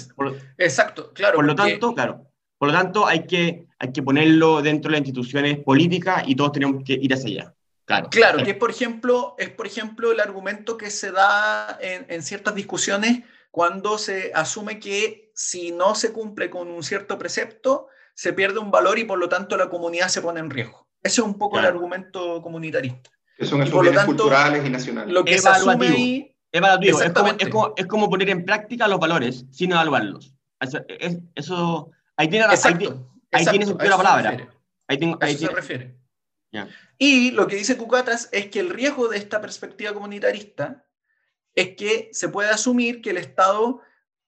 [0.56, 1.36] exacto, claro.
[1.36, 5.06] Por lo tanto, claro, por lo tanto hay que, hay que ponerlo dentro de las
[5.06, 7.54] instituciones políticas y todos tenemos que ir hacia allá.
[7.86, 12.06] Claro, claro, que es por, ejemplo, es por ejemplo el argumento que se da en,
[12.08, 17.88] en, ciertas discusiones cuando se asume que si no se cumple con un cierto precepto,
[18.14, 20.88] se pierde un valor y por lo tanto la comunidad se pone en riesgo.
[21.02, 23.10] Ese es un poco el argumento comunitarista.
[23.36, 25.12] Que son esos bienes culturales y nacionales.
[25.12, 27.02] Lo que asume ahí, evaluativo.
[27.02, 30.32] Es, como, es, como, es, como, poner en práctica los valores sin evaluarlos.
[30.60, 30.78] Eso,
[31.34, 34.48] eso ahí tiene, exacto, ahí, tiene sentido la palabra.
[34.88, 35.94] Ahí, tengo, ahí se refiere.
[36.98, 40.84] Y lo que dice Cucatas es que el riesgo de esta perspectiva comunitarista
[41.54, 43.80] es que se puede asumir que el Estado,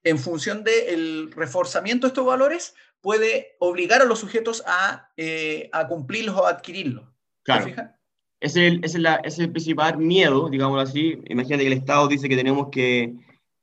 [0.04, 5.86] en función del reforzamiento de estos valores, puede obligar a los sujetos a, eh, a
[5.86, 7.04] cumplirlos o a adquirirlos.
[7.42, 7.66] Claro.
[8.40, 11.18] Es el, es, es el principal miedo, digámoslo así.
[11.26, 13.14] Imagínate que el Estado dice que tenemos que,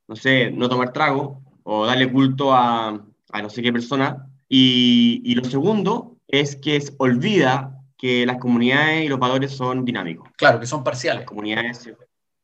[0.08, 4.30] no sé, no tomar trago o darle culto a, a no sé qué persona.
[4.48, 10.28] Y, y lo segundo es que olvida que las comunidades y los valores son dinámicos.
[10.36, 11.20] Claro, que son parciales.
[11.20, 11.78] Las comunidades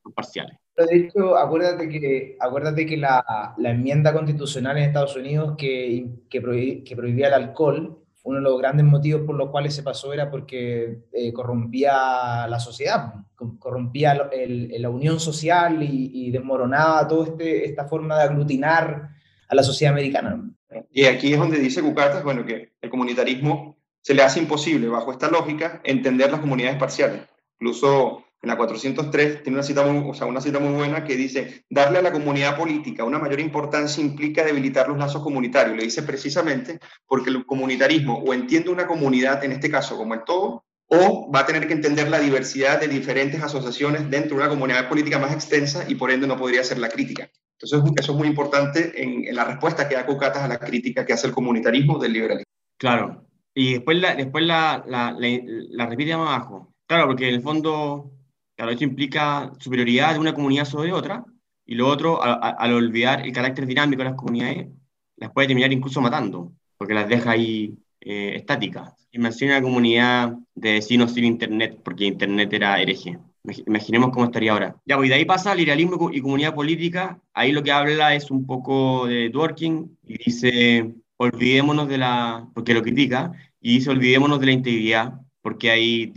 [0.03, 0.57] son parciales.
[0.75, 6.07] Pero de hecho, acuérdate que, acuérdate que la, la enmienda constitucional en Estados Unidos que,
[6.29, 10.31] que, prohibía el alcohol, uno de los grandes motivos por los cuales se pasó era
[10.31, 13.15] porque eh, corrompía la sociedad,
[13.59, 19.11] corrompía el, la unión social y, y, desmoronaba toda este, esta forma de aglutinar
[19.49, 20.51] a la sociedad americana.
[20.93, 25.13] Y aquí es donde dice Cucatas, bueno, que el comunitarismo se le hace imposible, bajo
[25.13, 27.23] esta lógica, entender las comunidades parciales.
[27.59, 31.15] Incluso en la 403 tiene una cita, muy, o sea, una cita muy buena que
[31.15, 35.77] dice, darle a la comunidad política una mayor importancia implica debilitar los lazos comunitarios.
[35.77, 40.25] Le dice precisamente porque el comunitarismo o entiende una comunidad, en este caso, como el
[40.25, 44.49] todo, o va a tener que entender la diversidad de diferentes asociaciones dentro de una
[44.49, 47.31] comunidad política más extensa y por ende no podría ser la crítica.
[47.59, 51.05] Entonces, eso es muy importante en, en la respuesta que da Cocatas a la crítica
[51.05, 52.51] que hace el comunitarismo del liberalismo.
[52.79, 53.30] Claro,
[53.61, 56.73] y después la, después la, la, la, repite más abajo.
[56.87, 58.11] Claro, porque en el fondo,
[58.57, 61.23] claro, esto implica superioridad de una comunidad sobre otra,
[61.67, 64.69] y lo otro, al olvidar el carácter dinámico de las comunidades,
[65.17, 68.95] las puede terminar incluso matando, porque las deja ahí eh, estáticas.
[69.13, 73.19] Imagina una comunidad de vecinos sin Internet, porque Internet era hereje.
[73.67, 74.75] Imaginemos cómo estaría ahora.
[74.87, 77.21] Ya, pues, de ahí pasa el idealismo y comunidad política.
[77.35, 82.73] Ahí lo que habla es un poco de Dworkin y dice olvidémonos de la, porque
[82.73, 86.13] lo critica, y dice olvidémonos de la integridad, porque hay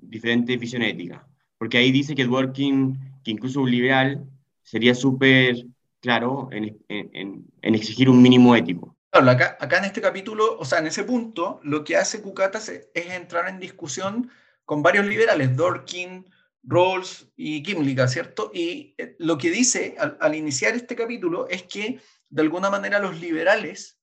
[0.00, 1.22] diferentes visiones éticas.
[1.58, 4.24] Porque ahí dice que el working, que incluso un liberal,
[4.62, 5.66] sería súper
[6.00, 8.96] claro en, en, en, exigir un mínimo ético.
[9.10, 12.68] Claro, acá, acá en este capítulo, o sea, en ese punto, lo que hace Cucatas
[12.68, 14.30] es, entrar en discusión
[14.64, 16.26] con varios liberales, Dorkin,
[16.62, 18.50] Rawls y Kimlica, ¿cierto?
[18.54, 22.98] Y eh, lo que dice al, al, iniciar este capítulo es que, de alguna manera,
[22.98, 23.97] los liberales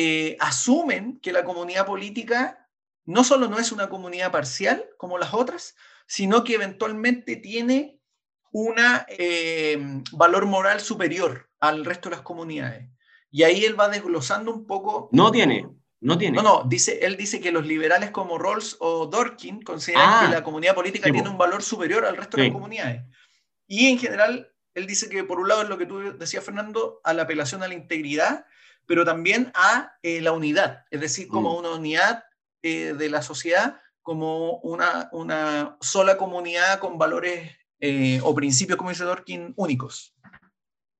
[0.00, 2.68] eh, asumen que la comunidad política
[3.04, 5.74] no solo no es una comunidad parcial como las otras,
[6.06, 8.00] sino que eventualmente tiene
[8.52, 8.76] un
[9.08, 9.76] eh,
[10.12, 12.88] valor moral superior al resto de las comunidades.
[13.32, 15.08] Y ahí él va desglosando un poco.
[15.10, 16.36] No tiene, no tiene.
[16.36, 20.30] No, no, dice, él dice que los liberales como Rawls o Dorkin consideran que ah,
[20.30, 23.02] la comunidad política tiene un valor superior al resto de las comunidades.
[23.66, 27.00] Y en general, él dice que por un lado es lo que tú decías, Fernando,
[27.02, 28.46] a la apelación a la integridad,
[28.88, 31.58] pero también a eh, la unidad, es decir, como mm.
[31.58, 32.24] una unidad
[32.62, 38.90] eh, de la sociedad, como una, una sola comunidad con valores eh, o principios, como
[38.90, 40.14] dice Dorkin, únicos.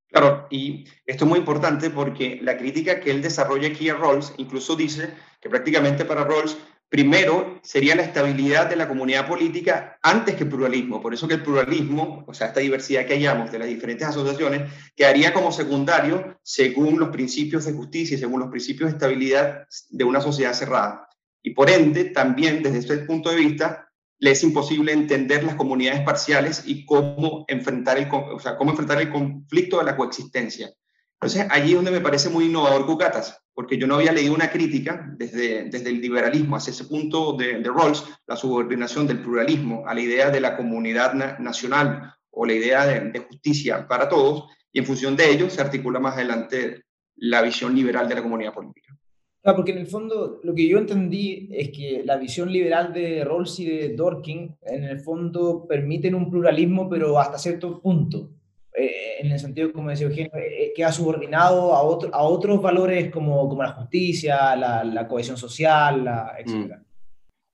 [0.09, 4.35] Claro, y esto es muy importante porque la crítica que él desarrolla aquí a Rawls
[4.37, 10.37] incluso dice que prácticamente para Rawls primero sería la estabilidad de la comunidad política antes
[10.37, 11.01] que el pluralismo.
[11.01, 14.73] Por eso que el pluralismo, o sea, esta diversidad que hayamos de las diferentes asociaciones,
[14.97, 20.05] quedaría como secundario según los principios de justicia y según los principios de estabilidad de
[20.05, 21.09] una sociedad cerrada.
[21.43, 23.89] Y por ende, también desde ese punto de vista,
[24.21, 29.01] le es imposible entender las comunidades parciales y cómo enfrentar el, o sea, cómo enfrentar
[29.01, 30.73] el conflicto de la coexistencia.
[31.21, 34.53] Entonces, allí es donde me parece muy innovador Cucatas, porque yo no había leído una
[34.53, 39.83] crítica desde, desde el liberalismo hacia ese punto de, de Rawls, la subordinación del pluralismo
[39.85, 44.79] a la idea de la comunidad nacional o la idea de, justicia para todos, y
[44.79, 46.85] en función de ello se articula más adelante
[47.17, 48.97] la visión liberal de la comunidad política
[49.43, 53.59] porque en el fondo lo que yo entendí es que la visión liberal de Rawls
[53.61, 58.31] y de Dorkin en el fondo permiten un pluralismo, pero hasta cierto punto.
[58.79, 62.63] Eh, en el sentido, como decía Eugenio, eh, eh, queda subordinado a, otro, a otros
[62.63, 66.49] valores como, como la justicia, la, la cohesión social, la, etc.
[66.55, 66.71] Mm.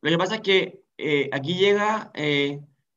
[0.03, 0.85] Lo que pasa es que
[1.33, 2.13] aquí llega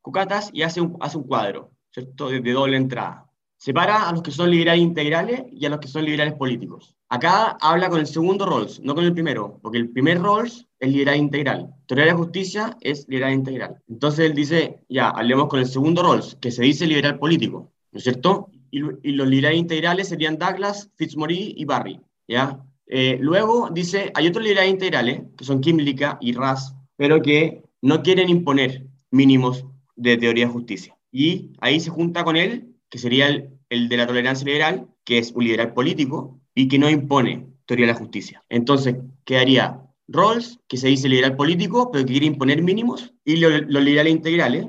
[0.02, 2.28] Cucatas y hace un, hace un cuadro, ¿cierto?
[2.28, 3.24] De, de doble entrada.
[3.56, 6.94] Separa a los que son liberales integrales y a los que son liberales políticos.
[7.08, 10.92] Acá habla con el segundo Rawls, no con el primero, porque el primer Rawls es
[10.92, 11.74] liberal integral.
[11.86, 13.82] Teoría de la justicia es liberal integral.
[13.88, 18.00] Entonces él dice, ya, hablemos con el segundo Rawls, que se dice liberal político, ¿no
[18.00, 18.48] es cierto?
[18.70, 22.64] Y, los liberales integrales serían Douglas, Fitzmaurice y Barry, ¿ya?
[22.86, 28.04] Eh, luego dice, hay otros liberales integrales, que son Kimlicka y Ras, pero que no
[28.04, 29.64] quieren imponer mínimos
[29.96, 30.96] de teoría de justicia.
[31.10, 35.18] Y ahí se junta con él, que sería el, el de la tolerancia liberal, que
[35.18, 38.44] es un liberal político, y que no impone teoría de la justicia.
[38.48, 43.66] Entonces, quedaría Rawls, que se dice liberal político, pero que quiere imponer mínimos, y los,
[43.66, 44.68] liberales integrales,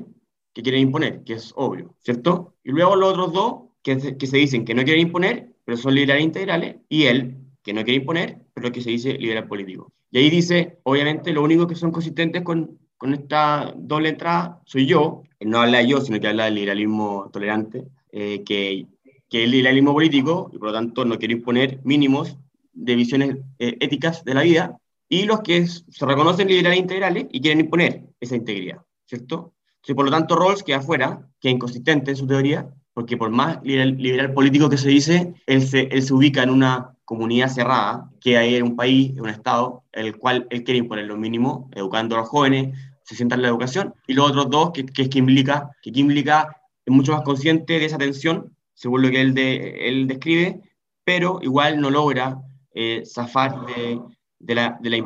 [0.60, 2.54] que quieren imponer, que es obvio, ¿cierto?
[2.64, 5.94] Y luego los otros dos, que, que se dicen que no quieren imponer, pero son
[5.94, 9.92] liberales integrales, y él, que no quiere imponer, pero que se dice liberal político.
[10.10, 14.86] Y ahí dice, obviamente, lo único que son consistentes con, con esta doble entrada soy
[14.86, 18.86] yo, él no habla de yo, sino que habla del liberalismo tolerante, eh, que
[19.30, 22.36] que es el liberalismo político y por lo tanto no quiere imponer mínimos
[22.72, 24.76] de visiones eh, éticas de la vida,
[25.08, 29.54] y los que se reconocen liberales integrales y quieren imponer esa integridad, ¿cierto?
[29.82, 33.30] Si por lo tanto Rawls queda afuera, que es inconsistente en su teoría, porque por
[33.30, 38.10] más liberal, político que se dice, él se, él se ubica en una comunidad cerrada,
[38.20, 41.70] que hay en un país, en un Estado, el cual él quiere imponer lo mínimo,
[41.74, 45.02] educando a los jóvenes, se sienta en la educación, y los otros dos, que, que
[45.02, 49.34] es Kimlicka, que Kimlicka es mucho más consciente de esa tensión según lo que él,
[49.34, 50.58] de, él describe,
[51.04, 52.40] pero igual no logra
[52.72, 54.00] eh, zafar de,
[54.38, 54.98] de, la, de, la,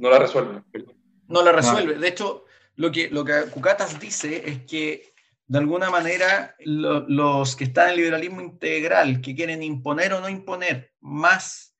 [0.00, 0.62] No la resuelve.
[1.28, 1.98] No la resuelve.
[1.98, 2.45] De hecho,
[2.76, 5.14] lo que, lo que Cucatas dice es que
[5.46, 10.28] de alguna manera los que están en el liberalismo integral, que quieren imponer o no
[10.28, 11.74] imponer más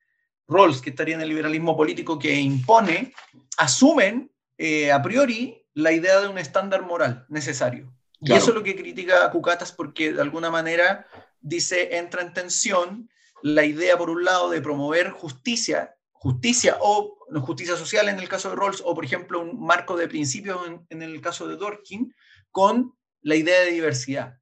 [0.47, 3.13] roles que estarían en el liberalismo político que impone,
[3.57, 7.93] asumen eh, a priori la idea de un estándar moral necesario.
[8.21, 11.07] Y eso es lo que critica Cucatas porque de alguna manera
[11.41, 13.11] dice, entra en tensión
[13.43, 18.51] la idea, por un lado, de promover justicia, justicia o justicia social en el caso
[18.51, 22.15] de Rawls, o por ejemplo un marco de principios en, el caso de Dorkin,
[22.51, 24.39] con la idea de diversidad.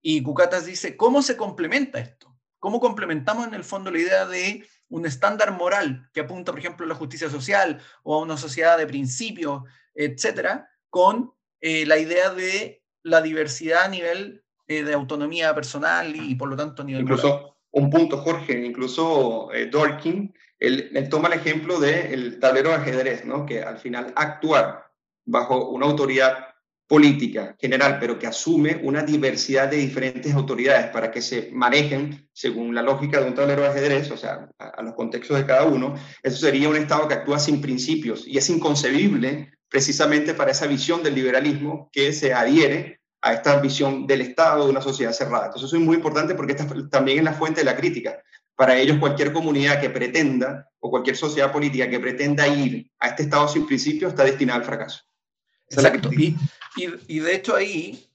[0.00, 2.36] Y Cucatas dice, ¿cómo se complementa esto?
[2.58, 6.84] ¿Cómo complementamos en el fondo la idea de un estándar moral que apunta, por ejemplo,
[6.86, 9.62] a la justicia social o a una sociedad de principios,
[9.94, 16.34] etcétera, con eh, la idea de la diversidad a nivel eh, de autonomía personal y,
[16.34, 17.02] por lo tanto a nivel...
[17.02, 23.24] Incluso, un punto, Jorge, incluso eh, Dorkin, él, toma el ejemplo del tablero de ajedrez,
[23.24, 23.46] ¿no?
[23.46, 24.90] que al final actuar
[25.24, 26.48] bajo una autoridad
[26.88, 32.74] política general, pero que asume una diversidad de diferentes autoridades para que se manejen según
[32.74, 35.94] la lógica de un tablero de ajedrez, o sea, a, los contextos de cada uno,
[36.22, 41.02] eso sería un Estado que actúa sin principios y es inconcebible precisamente para esa visión
[41.02, 45.46] del liberalismo que se adhiere a esta visión del Estado de una sociedad cerrada.
[45.46, 46.56] Entonces eso es muy importante porque
[46.90, 48.18] también es la fuente de la crítica.
[48.58, 53.22] Para ellos cualquier comunidad que pretenda o cualquier sociedad política que pretenda ir a este
[53.22, 55.04] Estado sin principios está destinada al fracaso.
[55.70, 56.10] Exacto.
[56.12, 56.36] Y,
[57.06, 58.10] y, de hecho ahí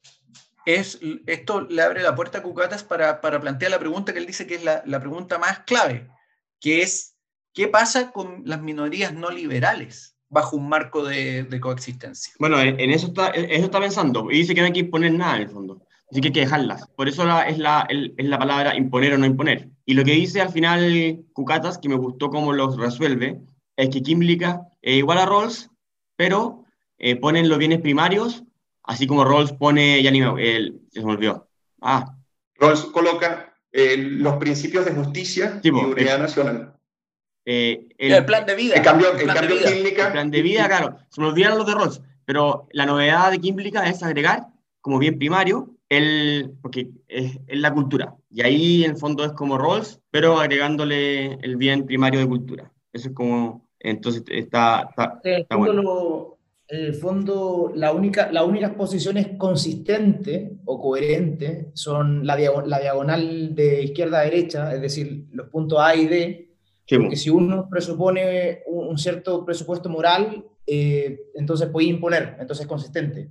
[0.66, 4.26] es, esto le abre la puerta a Cucatas para, para plantear la pregunta que él
[4.26, 6.10] dice que es la, la pregunta más clave,
[6.60, 7.16] que es,
[7.54, 10.14] ¿qué pasa con las minorías no liberales?
[10.34, 12.34] bajo un marco de, coexistencia.
[12.40, 15.36] Bueno, en eso está, eso está pensando y dice que no hay que imponer nada
[15.36, 15.86] en el fondo.
[16.10, 16.88] Así que hay que dejarlas.
[16.96, 19.70] Por eso es, la, es la palabra imponer o no imponer.
[19.86, 23.42] Y lo que dice al final Cucatas, que me gustó cómo los resuelve,
[23.76, 25.70] es que Kimlicka es igual a Rawls,
[26.16, 26.64] pero
[26.98, 28.44] eh, ponen los bienes primarios,
[28.84, 31.50] así como Rawls pone, ya ni me, se me olvidó.
[31.82, 32.16] Ah.
[32.56, 36.76] Rawls coloca eh, los principios de justicia y unidad nacional.
[37.46, 38.76] Eh, el, plan de vida.
[38.76, 40.06] El cambio, el, plan cambio de vida.
[40.06, 40.98] El plan de vida, claro.
[41.10, 44.48] Se me olvidaron los de Rawls, pero la novedad de qué implica es agregar
[44.80, 48.16] como bien primario el, porque es, la cultura.
[48.30, 52.72] Y ahí en el fondo es como Rawls, pero agregándole el bien primario de cultura.
[52.92, 54.90] Eso es como, entonces está,
[55.24, 56.38] está, bueno.
[56.68, 63.56] en el fondo, la única, las únicas posiciones consistentes o coherentes son la, la diagonal
[63.56, 66.54] de izquierda a derecha, es decir, los puntos A y D,
[66.90, 73.30] porque si uno presupone un, cierto presupuesto moral, eh, entonces puede imponer, entonces es consistente.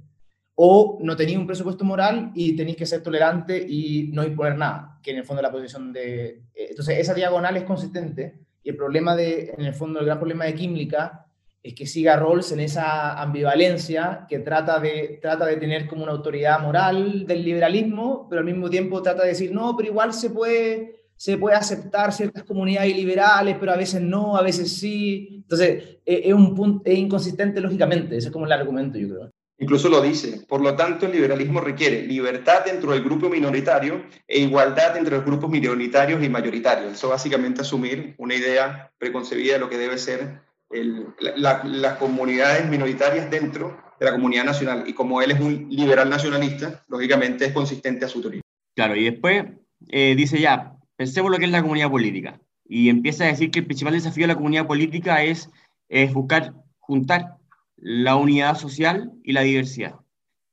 [0.54, 4.98] O no tenéis un presupuesto moral y tenéis que ser tolerante y no imponer nada,
[5.02, 6.42] que en el fondo la posición de...
[6.54, 10.18] Eh, entonces esa diagonal es consistente y el problema de, en el fondo, el gran
[10.18, 11.26] problema de Química
[11.62, 16.12] es que siga Rawls en esa ambivalencia que trata de, trata de tener como una
[16.12, 20.30] autoridad moral del liberalismo, pero al mismo tiempo trata de decir, no, pero igual se
[20.30, 25.28] puede se puede aceptar ciertas comunidades liberales, pero a veces no, a veces sí.
[25.42, 29.30] Entonces, e, es, un punto, es inconsistente lógicamente, ese es como el argumento, yo creo.
[29.62, 34.40] Incluso lo dice, por lo tanto el liberalismo requiere libertad dentro del grupo minoritario e
[34.40, 36.92] igualdad entre los grupos minoritarios y mayoritarios.
[36.92, 43.76] Eso básicamente asumir una idea preconcebida de lo que debe ser las comunidades minoritarias dentro
[43.98, 44.84] de la comunidad nacional.
[44.86, 48.42] Y como él es un liberal nacionalista, lógicamente es consistente a su teoría.
[48.74, 49.44] Claro, y después
[49.88, 52.40] eh, dice ya, Pensemos lo que es la comunidad política.
[52.64, 55.50] Y empieza a decir que el principal desafío de la comunidad política es,
[55.88, 57.38] es buscar juntar
[57.84, 59.96] la unidad social y la diversidad.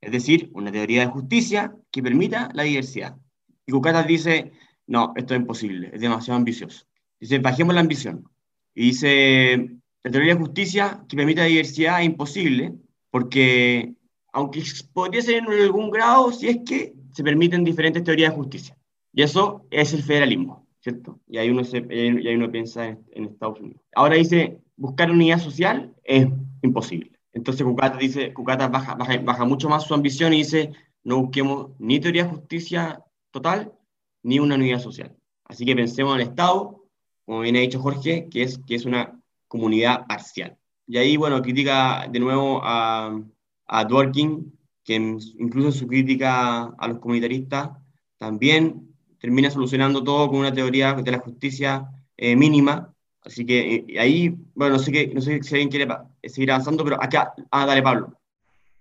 [0.02, 3.18] Es decir, una teoría de justicia que permita la diversidad.
[3.68, 4.52] Y Cucatas dice,
[4.88, 6.88] no, esto es imposible, es demasiado ambicioso.
[7.20, 8.28] Dice, bajemos la ambición.
[8.74, 9.70] Y dice,
[10.04, 12.74] la teoría de justicia que permita la diversidad es imposible,
[13.12, 13.94] porque
[14.34, 18.78] aunque podría ser en algún grado, si es que se permiten diferentes teorías de justicia.
[19.14, 21.20] Y eso es el federalismo, ¿cierto?
[21.28, 23.82] Y ahí uno, se, y ahí uno piensa en, Estados Unidos.
[23.94, 26.28] Ahora dice, buscar unidad social es
[26.64, 27.19] imposible.
[27.34, 30.72] Entonces Cucata dice, Cucata baja, baja, baja mucho más su ambición y dice,
[31.04, 33.74] no busquemos ni teoría de justicia total,
[34.24, 35.16] ni una unidad social.
[35.46, 36.84] Así que pensemos en el Estado,
[37.26, 40.58] como bien ha dicho Jorge, que es, que es una comunidad parcial.
[40.88, 43.20] Y ahí, bueno, critica de nuevo a,
[43.68, 47.70] a Dworkin, que incluso en su crítica a los comunitaristas
[48.18, 48.90] también
[49.20, 51.88] termina solucionando todo con una teoría de la justicia
[52.18, 52.94] eh, mínima.
[53.22, 55.88] Así que eh, ahí, bueno, no sé, qué, no sé si alguien quiere
[56.24, 58.16] seguir avanzando, pero acá, ah, dale, Pablo.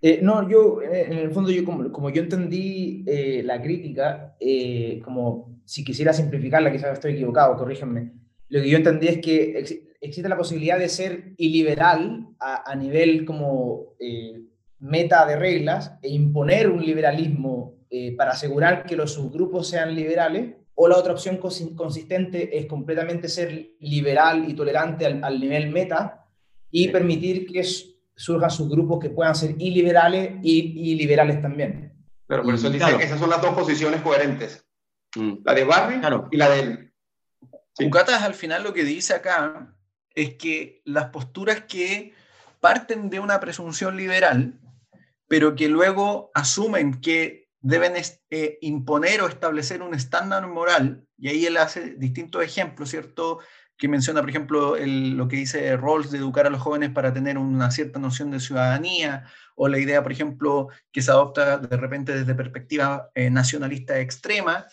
[0.00, 3.04] Eh, no, yo, en el fondo, yo como, como yo entendí
[3.42, 4.36] la crítica,
[5.04, 8.12] como si quisiera simplificarla, quizás estoy equivocado, corrígenme,
[8.48, 13.94] lo que yo entendí es que existe la posibilidad de ser iliberal a, nivel como
[14.80, 20.54] meta de reglas e imponer un liberalismo eh, para asegurar que los subgrupos sean liberales,
[20.74, 26.27] o la otra opción consistente es completamente ser liberal y tolerante al, nivel meta
[26.70, 27.64] y permitir que
[28.14, 31.92] surjan subgrupos que puedan ser iliberales y, y liberales también.
[32.26, 34.66] Pero por eso dice que esas son las dos posiciones coherentes.
[35.16, 35.38] Mm.
[35.44, 36.00] La de Barry
[36.30, 36.92] y la de él.
[38.20, 39.74] al final lo que dice acá
[40.14, 42.12] es que las posturas que
[42.60, 44.58] parten de una presunción liberal,
[45.28, 47.94] pero que luego asumen que deben
[48.30, 53.40] eh, imponer o establecer un estándar moral, y ahí él hace distintos ejemplos, ¿cierto?
[53.78, 57.38] Que menciona, por ejemplo, lo que dice Rawls de educar a los jóvenes para tener
[57.38, 62.12] una cierta noción de ciudadanía, o la idea, por ejemplo, que se adopta de repente
[62.12, 64.66] desde perspectiva eh, nacionalista extrema,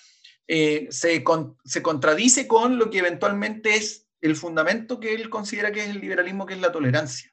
[0.47, 1.23] eh, se,
[1.65, 5.99] se contradice con lo que eventualmente es el fundamento que él considera que es el
[5.99, 7.31] liberalismo, que es la tolerancia.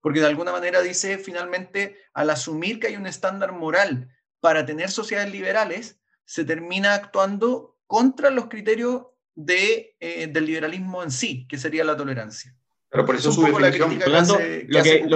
[0.00, 4.10] Porque de alguna manera dice, finalmente, al asumir que hay un estándar moral
[4.40, 11.10] para tener sociedades liberales, se termina actuando contra los criterios de, eh, del liberalismo en
[11.10, 12.54] sí, que sería la tolerancia.
[12.90, 13.98] Pero por eso su definición.
[13.98, 14.20] Por lo,
[14.68, 15.06] lo, que,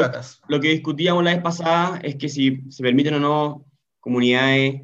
[0.49, 3.67] lo, que discutíamos la vez pasada es que si se permiten o no
[3.99, 4.83] comunidades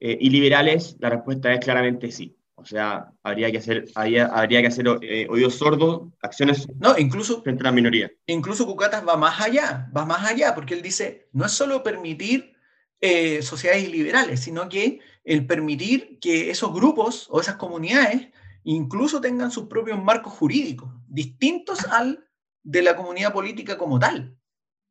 [0.00, 2.36] eh, iliberales, la respuesta es claramente sí.
[2.56, 7.42] O sea, habría que hacer, habría, habría que hacer eh, oídos sordos, acciones no, incluso,
[7.42, 8.10] frente a la minoría.
[8.26, 12.54] Incluso Cucatas va más allá, va más allá, porque él dice, no es solo permitir
[13.00, 18.28] eh, sociedades liberales, sino que el permitir que esos grupos o esas comunidades
[18.66, 22.28] incluso tengan sus propios marcos jurídicos, distintos al
[22.64, 24.36] de la comunidad política como tal.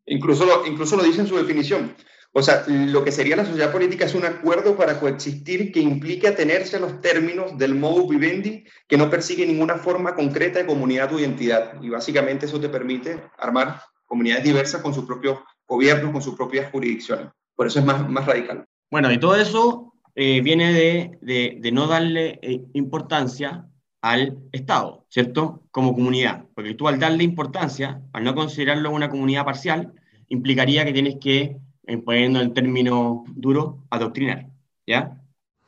[0.06, 1.94] Incluso lo, incluso lo dice en su definición.
[2.32, 6.28] O sea, lo que sería la sociedad política es un acuerdo para coexistir que implique
[6.28, 11.14] atenerse a los términos del modus vivendi que no persigue ninguna forma concreta de comunidad
[11.14, 11.82] o identidad.
[11.82, 16.72] Y básicamente eso te permite armar comunidades diversas con sus propios gobiernos, con sus propias
[16.72, 17.28] jurisdicciones.
[17.56, 18.66] Por eso es más, más radical.
[18.90, 23.68] Bueno, y todo eso eh, viene de, de, de, no darle eh, importancia
[24.02, 25.64] al Estado, ¿cierto?
[25.72, 26.46] Como comunidad.
[26.56, 29.94] Porque tú al darle importancia, al no considerarlo una comunidad parcial,
[30.30, 31.58] implicaría que tienes que,
[32.06, 34.48] poniendo en términos duros, adoctrinar,
[34.88, 35.22] ¿ya?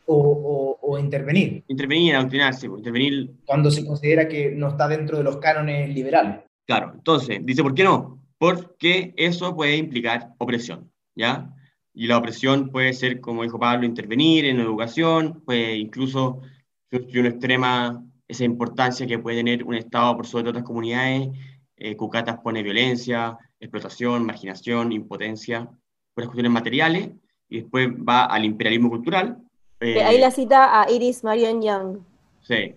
[0.06, 1.66] O, o, intervenir.
[1.68, 3.32] Intervenir, adoctrinar, sí, pues, intervenir.
[3.46, 6.40] Cuando se considera que no está dentro de los cánones liberales.
[6.66, 8.22] Claro, entonces, dice, ¿por qué no?
[8.38, 11.54] Porque eso puede implicar opresión, ¿ya?
[12.00, 16.44] Y la opresión puede ser, como dijo Pablo, intervenir en educación, puede incluso,
[16.92, 21.30] si uno extrema esa importancia que puede tener un Estado por sobre otras comunidades,
[21.76, 25.66] eh, Cucatas pone violencia, explotación, marginación, impotencia,
[26.14, 27.10] por las cuestiones materiales,
[27.50, 29.40] y después va al imperialismo cultural.
[29.80, 31.98] Eh, ahí la cita a Iris Marion Young.
[32.44, 32.76] Sí,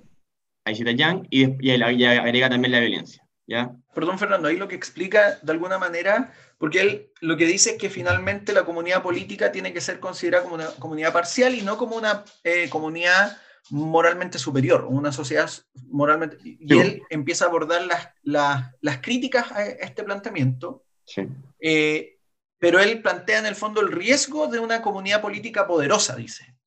[0.64, 3.22] ahí cita a Young y, y, y agrega también la violencia.
[3.46, 3.70] ¿ya?
[3.92, 7.78] Perdón, Fernando, ahí lo que explica de alguna manera porque él lo que dice es
[7.78, 11.78] que finalmente la comunidad política tiene que ser considerada como una comunidad parcial y no
[11.78, 13.38] como una eh, comunidad
[13.70, 15.50] moralmente superior, una sociedad
[15.88, 16.36] moralmente...
[16.44, 21.26] Y él empieza a abordar las, las, las críticas a este planteamiento, sí.
[21.60, 22.18] eh,
[22.58, 26.58] pero él plantea en el fondo el riesgo de una comunidad política poderosa, dice.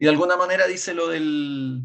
[0.00, 1.82] Y de alguna manera dice lo del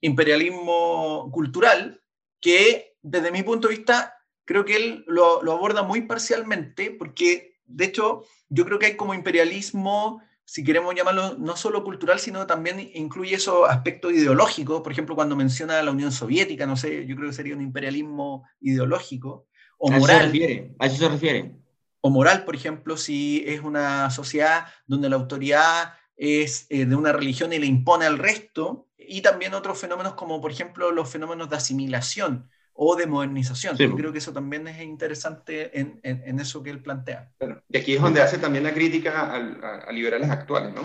[0.00, 2.00] imperialismo cultural,
[2.40, 4.17] que desde mi punto de vista
[4.48, 8.96] creo que él lo, lo, aborda muy parcialmente, porque de hecho yo creo que hay
[8.96, 14.90] como imperialismo, si queremos llamarlo no solo cultural, sino también incluye esos aspectos ideológicos, por
[14.90, 19.48] ejemplo, cuando menciona la Unión Soviética, no sé, yo creo que sería un imperialismo ideológico,
[19.76, 20.16] o ¿A moral.
[20.16, 20.74] Eso se refiere?
[20.78, 21.54] ¿A eso se refiere?
[22.00, 27.12] O moral, por ejemplo, si es una sociedad donde la autoridad es eh, de una
[27.12, 31.50] religión y le impone al resto, y también otros fenómenos como, por ejemplo, los fenómenos
[31.50, 32.48] de asimilación
[32.80, 33.76] o de modernización.
[33.76, 37.28] Yo creo que eso también es interesante en, en, eso que él plantea.
[37.68, 40.82] y aquí es donde hace también la crítica a, liberales actuales, ¿no?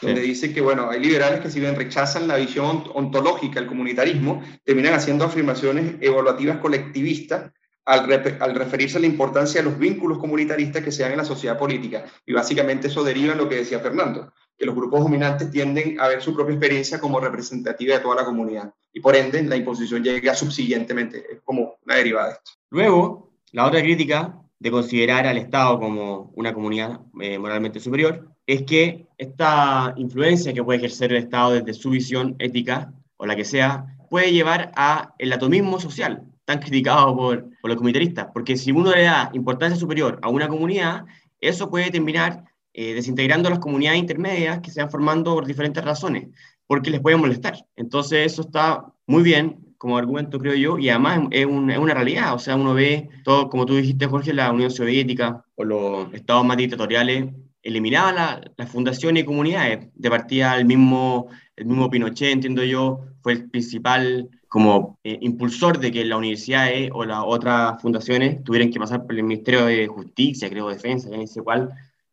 [0.00, 4.42] Donde dice que, bueno, hay liberales que si bien rechazan la visión ontológica, el comunitarismo,
[4.64, 7.52] terminan haciendo afirmaciones evaluativas colectivistas
[7.84, 11.24] al, al, referirse a la importancia de los vínculos comunitaristas que se dan en la
[11.26, 12.06] sociedad política.
[12.24, 16.08] Y básicamente eso deriva en lo que decía Fernando, que los grupos dominantes tienden a
[16.08, 18.72] ver su propia experiencia como representativa de toda la comunidad.
[18.94, 22.52] Y por ende, la imposición llega subsiguientemente, es como una derivada de esto.
[22.70, 28.62] Luego, la otra crítica de considerar al Estado como una comunidad eh, moralmente superior es
[28.62, 33.44] que esta influencia que puede ejercer el Estado desde su visión ética o la que
[33.44, 38.70] sea, puede llevar a el atomismo social, tan criticado por, por los comunitaristas, porque si
[38.70, 41.04] uno le da importancia superior a una comunidad,
[41.40, 46.28] eso puede terminar eh, desintegrando las comunidades intermedias que se van formando por diferentes razones,
[46.66, 47.54] porque les puede molestar.
[47.76, 52.34] Entonces eso está muy bien como argumento, creo yo, y además es, una realidad.
[52.34, 56.44] O sea, uno ve todo, como tú dijiste, Jorge, la Unión Soviética o los estados
[56.44, 57.26] más dictatoriales
[57.62, 59.88] eliminaban las la fundaciones y comunidades.
[59.94, 65.78] De partida, el mismo, el mismo Pinochet, entiendo yo, fue el principal como eh, impulsor
[65.80, 69.86] de que las universidades o las otras fundaciones tuvieran que pasar por el Ministerio de
[69.86, 71.70] Justicia, creo, Defensa, ya no sé cuál,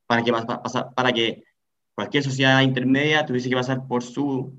[0.07, 0.33] para que,
[0.95, 1.43] para que
[1.95, 4.53] cualquier sociedad intermedia tuviese que pasar por su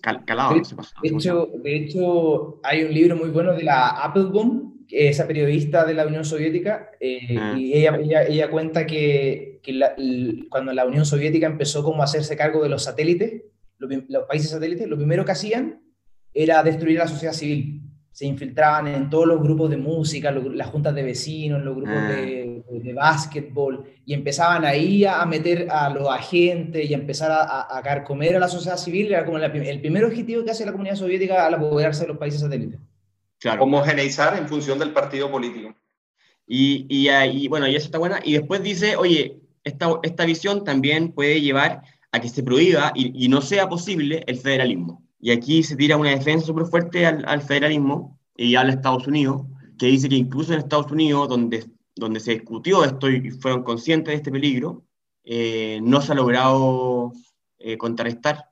[0.00, 0.54] calado.
[0.54, 5.94] De, hecho, de hecho, hay un libro muy bueno de la Applebaum, esa periodista de
[5.94, 7.54] la Unión Soviética, eh, ah.
[7.58, 12.62] y ella, ella, cuenta que, que cuando la Unión Soviética empezó como a hacerse cargo
[12.62, 13.42] de los satélites,
[13.78, 15.82] los, los países satélites, lo primero que hacían
[16.32, 17.82] era destruir la sociedad civil
[18.18, 22.10] se infiltraban en todos los grupos de música, las juntas de vecinos, los grupos ah.
[22.10, 27.76] de, de, básquetbol, y empezaban ahí a meter a los agentes y a empezar a,
[27.76, 30.96] a, carcomer a la sociedad civil, era como el primer objetivo que hace la comunidad
[30.96, 32.80] soviética al apoderarse de los países satélites.
[33.38, 33.62] Claro.
[33.62, 35.74] Homogeneizar en función del partido político.
[36.46, 38.20] Y, y, bueno, y eso está buena.
[38.24, 43.24] Y después dice, oye, esta, esta visión también puede llevar a que se prohíba y,
[43.24, 45.04] y no sea posible el federalismo.
[45.20, 49.42] Y aquí se tira una defensa súper fuerte al, al, federalismo y habla Estados Unidos,
[49.78, 51.66] que dice que incluso en Estados Unidos, donde,
[51.98, 54.84] donde se discutió esto y fueron conscientes de este peligro,
[55.24, 57.12] eh, no se ha logrado
[57.58, 58.46] eh, contrarrestar,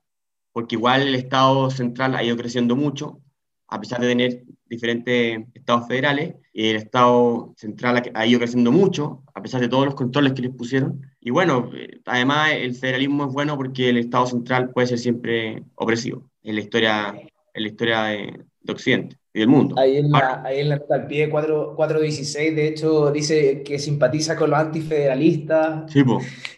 [0.51, 3.21] porque igual el Estado central ha ido creciendo mucho,
[3.67, 9.23] a pesar de tener diferentes estados federales, y el Estado central ha ido creciendo mucho,
[9.33, 11.01] a pesar de todos los controles que les pusieron.
[11.19, 15.63] Y bueno, eh, además el federalismo es bueno porque el Estado central puede ser siempre
[15.75, 17.15] opresivo en la historia,
[17.53, 19.75] en la historia de, Occidente y del mundo.
[19.77, 24.35] Ahí en la, ahí en la al pie 4, 416, de hecho, dice que simpatiza
[24.35, 25.91] con los antifederalistas.
[25.91, 26.03] Sí,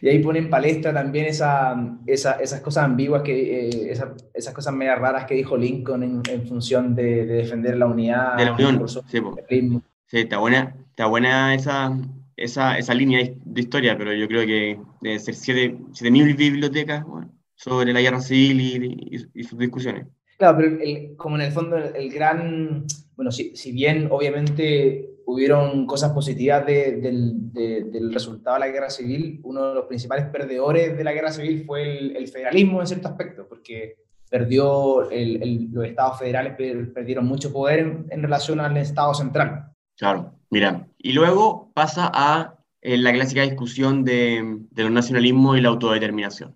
[0.01, 1.75] y ahí pone en palestra también esa,
[2.07, 6.21] esa, esas cosas ambiguas, que, eh, esa, esas cosas medio raras que dijo Lincoln en,
[6.31, 8.37] en función de, de, defender la unidad.
[8.37, 8.87] De la Unión.
[8.87, 11.97] Sí, sí, está buena, está buena esa,
[12.37, 17.03] esa, esa línea de historia, pero yo creo que debe ser 7.000 bibliotecas.
[17.05, 18.85] Bueno sobre la guerra civil
[19.33, 20.07] y, sus discusiones.
[20.39, 22.85] Claro, pero como en el fondo el, gran,
[23.17, 29.41] bueno, si, si, bien obviamente hubieron cosas positivas del, del, resultado de la guerra civil,
[29.43, 33.47] uno de los principales perdedores de la guerra civil fue el, federalismo en cierto aspecto,
[33.49, 33.97] porque
[34.29, 36.55] perdió los estados federales
[36.93, 39.73] perdieron mucho poder en, en relación al estado central.
[39.97, 45.61] Claro, mira, y luego pasa a en la clásica discusión de, de, los nacionalismos y
[45.61, 46.55] la autodeterminación.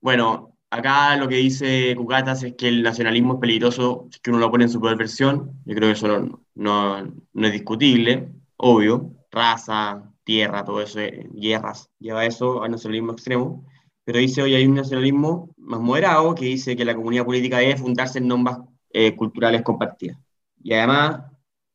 [0.00, 4.38] Bueno, acá lo que dice Cucatas es que el nacionalismo es peligroso si que uno
[4.40, 5.60] lo pone en su peor versión.
[5.64, 9.12] Yo creo que eso no, no, no es discutible, obvio.
[9.30, 13.66] Raza, tierra, todo eso, eh, guerras, lleva eso al nacionalismo extremo.
[14.04, 17.76] Pero dice hoy hay un nacionalismo más moderado que dice que la comunidad política debe
[17.76, 18.60] fundarse en normas
[18.92, 20.18] eh, culturales compartidas.
[20.62, 21.22] Y además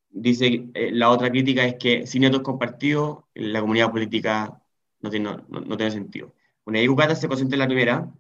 [0.09, 4.61] dice, eh, la otra crítica es que sin estos compartidos, la comunidad política
[5.01, 6.33] no tiene, no, tiene sentido.
[6.65, 8.13] Bueno, ahí Cucata se concentra en la primera,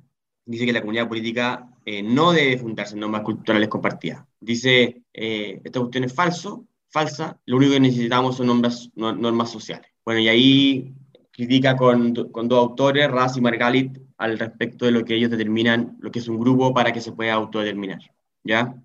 [0.51, 4.25] dice que la comunidad política eh, no debe fundarse en normas culturales compartidas.
[4.39, 9.87] Dice, eh, esta cuestión es falso, falsa, lo único que necesitamos son normas, normas sociales.
[10.05, 10.93] Bueno, y ahí
[11.31, 15.97] critica con, con dos autores, Raz y Margalit, al respecto de lo que ellos determinan,
[15.99, 17.99] lo que es un grupo para que se pueda autodeterminar.
[18.43, 18.75] ¿Ya?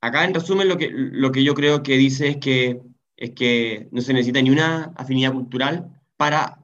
[0.00, 2.80] acá en resumen lo que, lo que yo creo que dice es que,
[3.16, 6.58] es que no se necesita ni una afinidad cultural para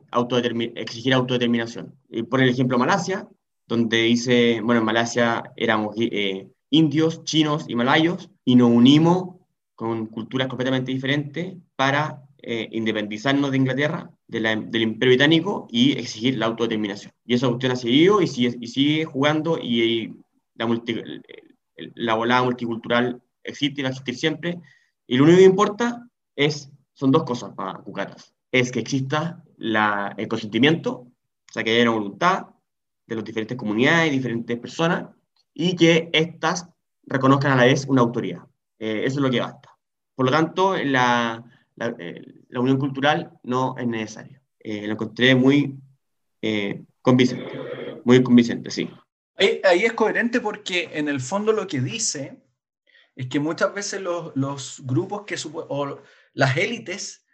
[0.77, 1.95] exigir autodeterminación.
[2.09, 3.29] Y pone el ejemplo Malasia,
[3.67, 9.37] donde dice, bueno, en Malasia éramos eh, indios, chinos y malayos, y nos unimos
[9.75, 16.47] con culturas completamente diferentes para eh, independizarnos de Inglaterra, del Imperio Británico, y exigir la
[16.47, 17.13] autodeterminación.
[17.25, 20.15] Y esa cuestión ha seguido y sigue, y sigue jugando, y,
[20.55, 20.67] la,
[21.77, 24.61] la volada multicultural existe y va a existir siempre.
[25.07, 28.33] Y lo único que importa es, son dos cosas para Cucatas.
[28.51, 32.47] Es que exista la, el consentimiento, o sea, que haya una voluntad
[33.07, 35.11] de las diferentes comunidades diferentes personas,
[35.55, 36.69] y que éstas
[37.07, 38.43] reconozcan a la vez una autoridad.
[38.79, 39.71] Eh, eso es lo que basta.
[40.15, 41.43] Por lo tanto, la,
[41.77, 44.43] la, eh, la unión cultural no es necesaria.
[44.61, 45.79] Eh, lo encontré muy
[47.03, 48.89] convincente, muy convincente, sí.
[49.37, 52.41] Ahí, es coherente porque en el fondo lo que dice
[53.17, 55.99] es que muchas veces los, grupos que o
[56.35, 57.26] las élites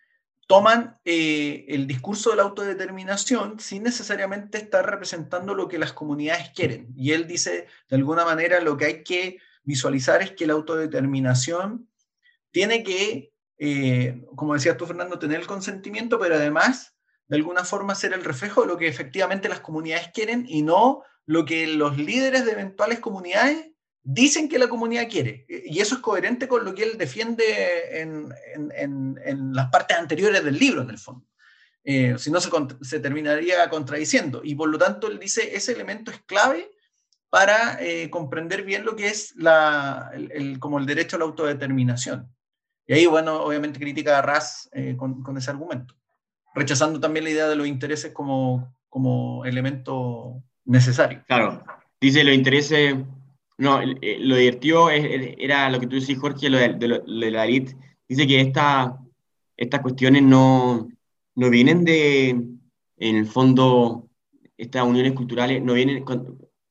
[0.52, 6.50] toman eh, el discurso de la autodeterminación sin necesariamente estar representando lo que las comunidades
[6.50, 6.92] quieren.
[6.94, 11.88] Y él dice, de alguna manera, lo que hay que visualizar es que la autodeterminación
[12.50, 16.94] tiene que, eh, como decías tú, Fernando, tener el consentimiento, pero además,
[17.28, 21.02] de alguna forma, ser el reflejo de lo que efectivamente las comunidades quieren y no
[21.24, 23.71] lo que los líderes de eventuales comunidades
[24.02, 25.46] dicen que la comunidad quiere.
[25.48, 30.82] Y eso es coherente con lo que él defiende en, las partes anteriores del libro,
[30.82, 31.26] en el fondo.
[31.84, 34.40] Eh, si no, se, terminaría contradiciendo.
[34.44, 36.70] Y por lo tanto, él dice, ese elemento es clave
[37.28, 42.28] para eh, comprender bien lo que es la, el, como el derecho a la autodeterminación.
[42.86, 45.94] Y ahí, bueno, obviamente critica a Ras eh, con, con, ese argumento,
[46.54, 51.24] rechazando también la idea de los intereses como, como elemento necesario.
[51.26, 51.64] Claro,
[52.00, 52.96] dice los intereses
[53.58, 57.76] no, eh, lo divertido era lo que tú decís, Jorge, lo de, la elite.
[58.08, 58.98] Dice que esta,
[59.56, 60.88] estas cuestiones no,
[61.34, 64.08] no vienen de, en el fondo,
[64.56, 66.04] estas uniones culturales no vienen,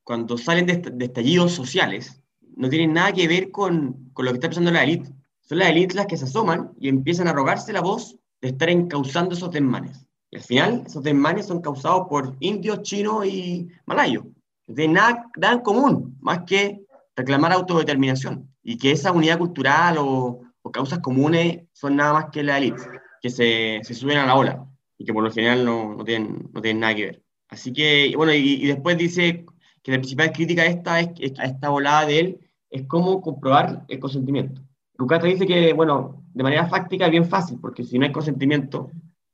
[0.04, 2.22] cuando, salen de, estallidos sociales,
[2.56, 5.10] no tienen nada que ver con, con lo que está pensando la élite.
[5.42, 8.70] Son las élites las que se asoman y empiezan a rogarse la voz de estar
[8.70, 10.06] encauzando esos desmanes.
[10.30, 14.26] Y al final, esos desmanes son causados por indios, chinos y malayos
[14.68, 16.82] de nada, en común, más que
[17.16, 20.42] reclamar autodeterminación y que esa unidad cultural o,
[20.72, 22.82] causas comunes son nada más que la élite,
[23.22, 24.66] que se, se, suben a la ola
[24.98, 27.24] y que por lo general no, no, tienen, no tienen nada que ver.
[27.50, 29.46] Así que, bueno, y, después dice
[29.84, 32.40] que la principal crítica a esta, es, a esta volada de él
[32.70, 34.62] es cómo comprobar el consentimiento.
[34.98, 38.90] Lucas dice que, bueno, de manera fáctica es bien fácil, porque si no hay consentimiento,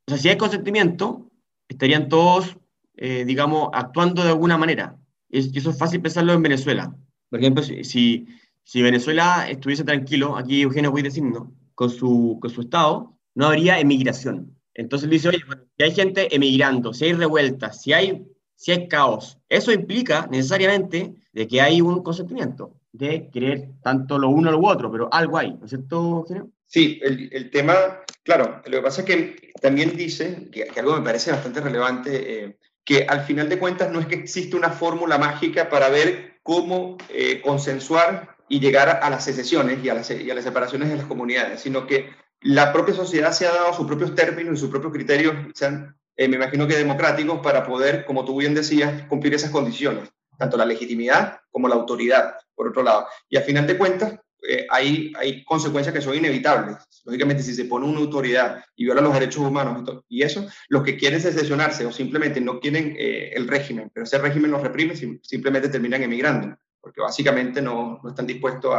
[0.08, 1.30] o sea, si hay consentimiento,
[1.68, 2.58] estarían todos,
[2.96, 4.98] eh, digamos, actuando de alguna manera.
[5.30, 6.96] Eso es fácil pensarlo en Venezuela.
[7.30, 8.28] Por ejemplo, si,
[8.64, 13.80] si Venezuela estuviese tranquilo, aquí Eugenio voy diciendo, con su, con su Estado, no habría
[13.80, 14.58] emigración.
[14.74, 15.40] Entonces dice, oye,
[15.78, 18.26] si hay gente emigrando, si hay revueltas, si hay,
[18.56, 24.30] si hay caos, eso implica necesariamente de que hay un consentimiento de querer tanto lo
[24.30, 26.50] uno o lo otro, pero algo hay, ¿no es cierto, Eugenio?
[26.66, 27.74] Sí, el, el, tema,
[28.24, 32.58] claro, lo que pasa es que también dice, que, algo me parece bastante relevante, eh,
[32.88, 36.96] que al final de cuentas no es que existe una fórmula mágica para ver cómo
[37.10, 41.86] eh, consensuar y llegar a las secesiones y a las, separaciones de las comunidades, sino
[41.86, 42.10] que
[42.40, 46.30] la propia sociedad se ha dado sus propios términos y sus propios criterios, sean, eh,
[46.30, 50.10] me imagino que democráticos, para poder, como tú bien decías, cumplir esas condiciones.
[50.38, 53.08] tanto la legitimidad como la autoridad, por otro lado.
[53.28, 54.14] Y al final de cuentas,
[54.48, 56.78] eh, hay, hay consecuencias que son inevitables.
[57.04, 60.98] Lógicamente, si se pone una autoridad y viola los derechos humanos y eso, los que
[60.98, 65.70] quieren secesionarse o simplemente no quieren eh, el régimen, pero ese régimen los reprime, simplemente
[65.70, 68.74] terminan emigrando, porque básicamente no, no están dispuestos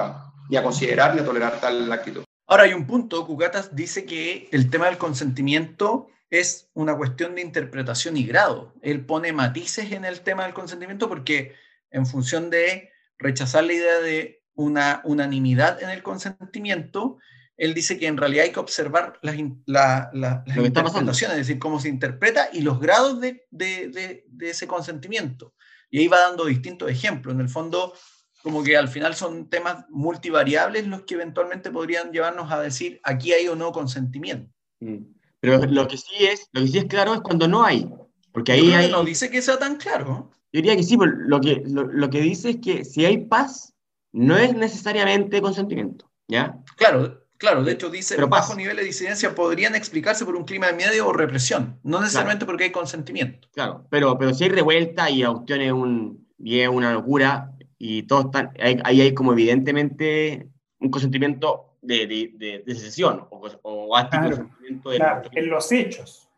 [0.48, 2.24] ni a considerar ni a tolerar tal actitud.
[2.46, 7.42] Ahora hay un punto, Cucatas dice que el tema del consentimiento es una cuestión de
[7.42, 8.74] interpretación y grado.
[8.80, 11.54] Él pone matices en el tema del consentimiento porque
[11.90, 17.18] en función de rechazar la idea de una unanimidad en el consentimiento,
[17.56, 22.48] él dice que en realidad hay que observar las, interpretaciones, es decir, cómo se interpreta
[22.52, 25.54] y los grados de, de, ese consentimiento.
[25.90, 27.34] Y ahí va dando distintos ejemplos.
[27.34, 27.94] En el fondo,
[28.42, 33.32] como que al final son temas multivariables los que eventualmente podrían llevarnos a decir aquí
[33.32, 34.52] hay o no consentimiento.
[34.80, 35.04] Mm.
[35.40, 37.88] Pero lo que sí es, lo que sí es claro es cuando no hay.
[38.32, 40.30] Porque ahí no dice que sea tan claro.
[40.52, 43.74] Yo diría que sí, pero lo que, lo, que dice es que si hay paz,
[44.12, 46.58] no es necesariamente consentimiento, ¿ya?
[46.76, 50.68] Claro, claro, de hecho dice, pero bajo nivel de disidencia podrían explicarse por un clima
[50.68, 53.48] de miedo o represión, no necesariamente porque hay consentimiento.
[53.52, 58.50] Claro, pero, pero si hay revuelta y obtiene un, bien una locura, y todo están,
[58.60, 60.48] ahí hay, como evidentemente
[60.80, 65.00] un consentimiento de, de, de, secesión o, o consentimiento de
[65.32, 66.28] en los hechos.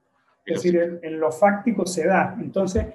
[0.45, 2.37] Es decir, en, lo fáctico se da.
[2.41, 2.87] Entonces,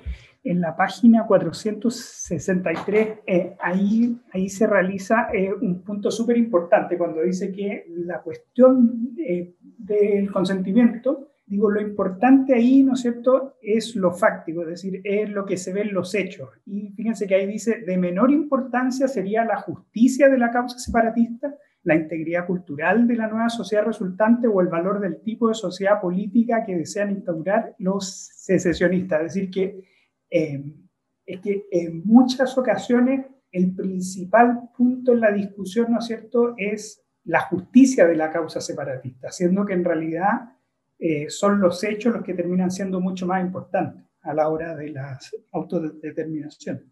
[0.45, 7.21] en la página 463, eh, ahí, ahí se realiza eh, un punto súper importante cuando
[7.21, 13.95] dice que la cuestión eh, del consentimiento Digo, lo importante ahí, ¿no es cierto?, es
[13.95, 16.49] lo fáctico, es decir, es lo que se ve en los hechos.
[16.65, 21.55] Y fíjense que ahí dice, de menor importancia sería la justicia de la causa separatista,
[21.83, 26.01] la integridad cultural de la nueva sociedad resultante o el valor del tipo de sociedad
[26.01, 29.21] política que desean instaurar los secesionistas.
[29.21, 29.83] Es decir, que,
[30.29, 30.63] eh,
[31.25, 37.01] es que en muchas ocasiones el principal punto en la discusión, ¿no es cierto?, es
[37.23, 40.53] la justicia de la causa separatista, siendo que en realidad
[40.99, 44.89] eh, son los hechos los que terminan siendo mucho más importantes a la hora de
[44.89, 45.17] la
[45.51, 46.91] autodeterminación.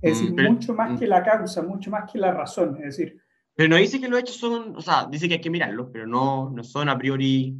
[0.00, 0.98] Es decir, mm, mucho más mm.
[0.98, 2.76] que la causa, mucho más que la razón.
[2.76, 3.20] Es decir,
[3.56, 6.06] pero no dice que los hechos son, o sea, dice que hay que mirarlos, pero
[6.06, 7.58] no, no son a priori.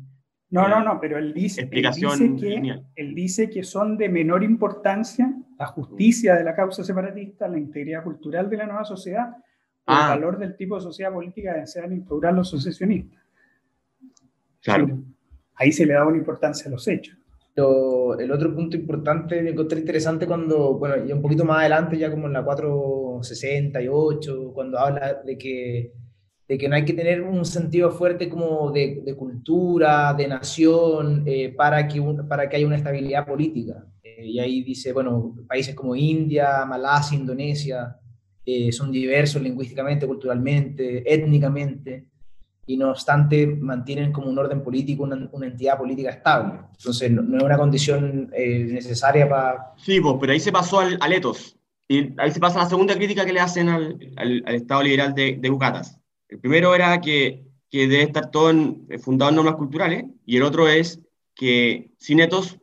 [0.51, 5.35] No, no, no, pero él dice, explicación que, él dice que son de menor importancia
[5.59, 9.43] la justicia de la causa separatista, la integridad cultural de la nueva sociedad, el
[9.87, 10.11] ah.
[10.11, 13.21] valor del tipo de sociedad política que desean instaurar los sucesionistas.
[14.63, 15.03] Claro
[15.57, 17.17] ahí se le da una importancia a los hechos.
[17.57, 22.11] el otro punto importante me encontré interesante cuando, bueno, ya un poquito más adelante, ya
[22.11, 25.93] como en la 468, cuando habla de que,
[26.49, 31.25] de que no hay que tener un sentido fuerte como de, de cultura, de nación,
[31.27, 33.85] eh, para, que para que haya una estabilidad política.
[34.03, 37.97] Eh, y ahí dice, bueno, países como India, Malasia, Indonesia,
[38.45, 42.07] eh, son diversos lingüísticamente, culturalmente, étnicamente
[42.67, 46.61] y no obstante mantienen como un orden político una, una entidad política estable.
[46.77, 49.73] Entonces no, es una condición eh, necesaria para...
[49.77, 51.57] Sí, pues, pero ahí se pasó al, al, etos.
[51.89, 55.39] Y ahí se pasa la segunda crítica que le hacen al, al, Estado liberal de,
[55.41, 56.01] de, Bucatas.
[56.29, 60.43] El primero era que, que debe estar todo eh, fundado en normas culturales y el
[60.43, 61.01] otro es
[61.35, 62.59] que sin etos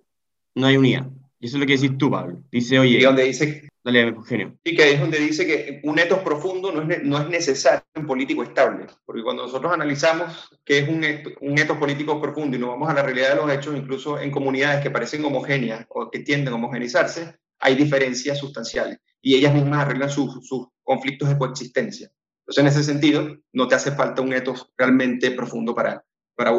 [0.56, 1.08] no hay unidad.
[1.40, 2.42] Y eso es lo que decís tú, Pablo.
[2.52, 3.00] Dice, oye...
[3.00, 4.58] Y donde dice Dale, Eugenio.
[4.64, 8.08] Y que es donde dice que un etos profundo no es, no es necesario en
[8.08, 11.04] político estable, porque cuando nosotros analizamos qué es un,
[11.42, 14.32] un etos político profundo y nos vamos a la realidad de los hechos, incluso en
[14.32, 19.80] comunidades que parecen homogéneas o que tienden a homogenizarse, hay diferencias sustanciales y ellas mismas
[19.86, 22.10] arreglan sus, sus conflictos de coexistencia.
[22.58, 26.04] Entonces, en ese sentido, no te hace falta un etos realmente profundo para,
[26.36, 26.52] para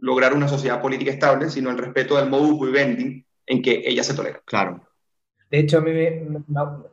[0.00, 4.14] lograr una sociedad política estable, sino el respeto del modus vivendi en que ella se
[4.14, 4.40] tolera.
[4.44, 4.86] Claro.
[5.50, 5.90] De hecho, a mí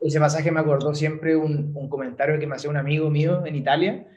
[0.02, 3.56] ese pasaje me acordó siempre un, un, comentario que me hacía un amigo mío en
[3.56, 4.08] Italia,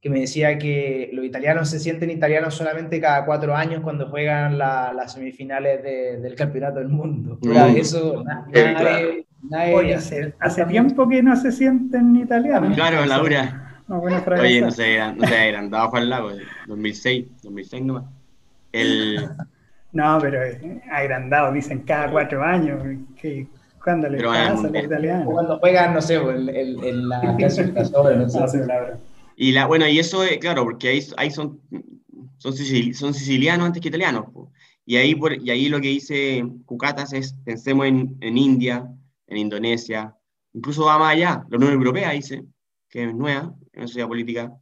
[0.00, 4.56] que me decía que los italianos se sienten italianos solamente cada cuatro años cuando juegan
[4.56, 7.38] las semifinales del Campeonato del Mundo.
[7.42, 7.76] Mm.
[7.76, 9.26] Eso, nadie,
[9.74, 12.74] Oye, hace, hace, tiempo que no se sienten italianos.
[12.74, 13.69] Claro, Laura.
[13.90, 14.00] No,
[14.40, 16.30] Oye, no sé, no sé, eran dado Juan Lago,
[16.68, 18.04] 2006, 2006 nomás.
[18.72, 19.28] El...
[19.92, 22.80] No, pero eh, agrandado, dicen cada cuatro años.
[23.20, 23.48] Que
[23.82, 25.24] cuando le pasa al italiano.
[25.24, 28.68] Cuando juegan, no sé, en, la clasificación, no sé.
[29.34, 31.60] Y la, bueno, y eso, es, claro, porque ahí, ahí son,
[32.38, 34.26] son, son, sicilianos antes que italianos.
[34.86, 38.88] Y ahí, por, y ahí lo que dice Cucatas es, pensemos en, en India,
[39.26, 40.14] en Indonesia,
[40.52, 42.44] incluso va más allá, la Unión Europea dice,
[42.88, 44.52] que es nueva, en la sociedad política,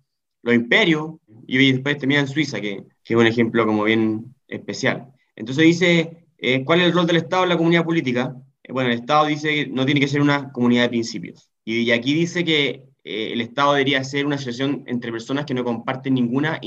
[0.42, 1.16] los imperios,
[1.46, 5.08] y después termina en Suiza, que, que, es un ejemplo como bien especial.
[5.34, 8.34] Entonces dice, eh, ¿cuál es el rol del Estado en la comunidad política?
[8.70, 11.50] bueno, el Estado dice que no tiene que ser una comunidad de principios.
[11.64, 15.64] Y, aquí dice que eh, el Estado debería ser una asociación entre personas que no
[15.64, 16.60] comparten ninguna,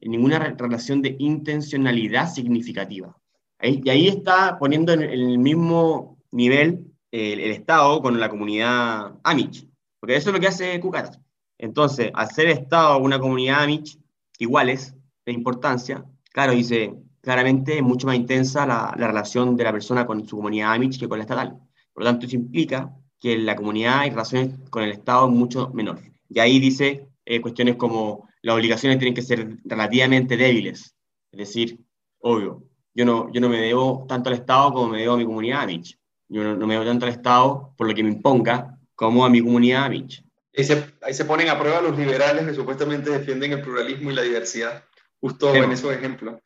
[0.00, 3.16] ninguna relación de intencionalidad significativa.
[3.62, 9.66] y ahí está poniendo en, el mismo nivel el, Estado con la comunidad Amish,
[9.98, 11.18] porque eso es lo que hace Cucatas.
[11.62, 13.98] Entonces, ser Estado una comunidad Amish
[14.38, 14.94] iguales
[15.26, 20.06] de importancia, claro, dice, claramente es mucho más intensa la, la, relación de la persona
[20.06, 21.58] con su comunidad Amish que con la estatal.
[21.92, 25.68] Por lo tanto, eso implica que la comunidad y relaciones con el Estado es mucho
[25.74, 26.00] menor.
[26.30, 30.96] Y ahí dice eh, cuestiones como las obligaciones tienen que ser relativamente débiles.
[31.30, 31.78] Es decir,
[32.20, 35.26] obvio, yo no, yo no me debo tanto al Estado como me debo a mi
[35.26, 35.98] comunidad Amish.
[36.28, 39.42] Yo no, me debo tanto al Estado por lo que me imponga como a mi
[39.42, 40.24] comunidad Amish.
[40.56, 44.14] Ahí se, ahí se ponen a prueba los liberales que supuestamente defienden el pluralismo y
[44.14, 44.84] la diversidad,
[45.20, 46.40] justo en esos ejemplos.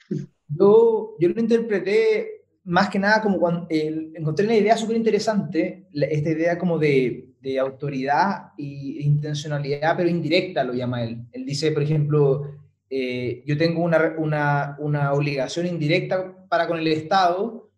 [0.49, 6.31] Yo, yo lo interpreté más que nada como cuando encontré una idea súper interesante, esta
[6.31, 11.23] idea como de, de autoridad e intencionalidad, pero indirecta lo llama él.
[11.33, 12.51] Él dice, por ejemplo,
[12.89, 17.71] eh, yo tengo una, una, una, obligación indirecta para con el Estado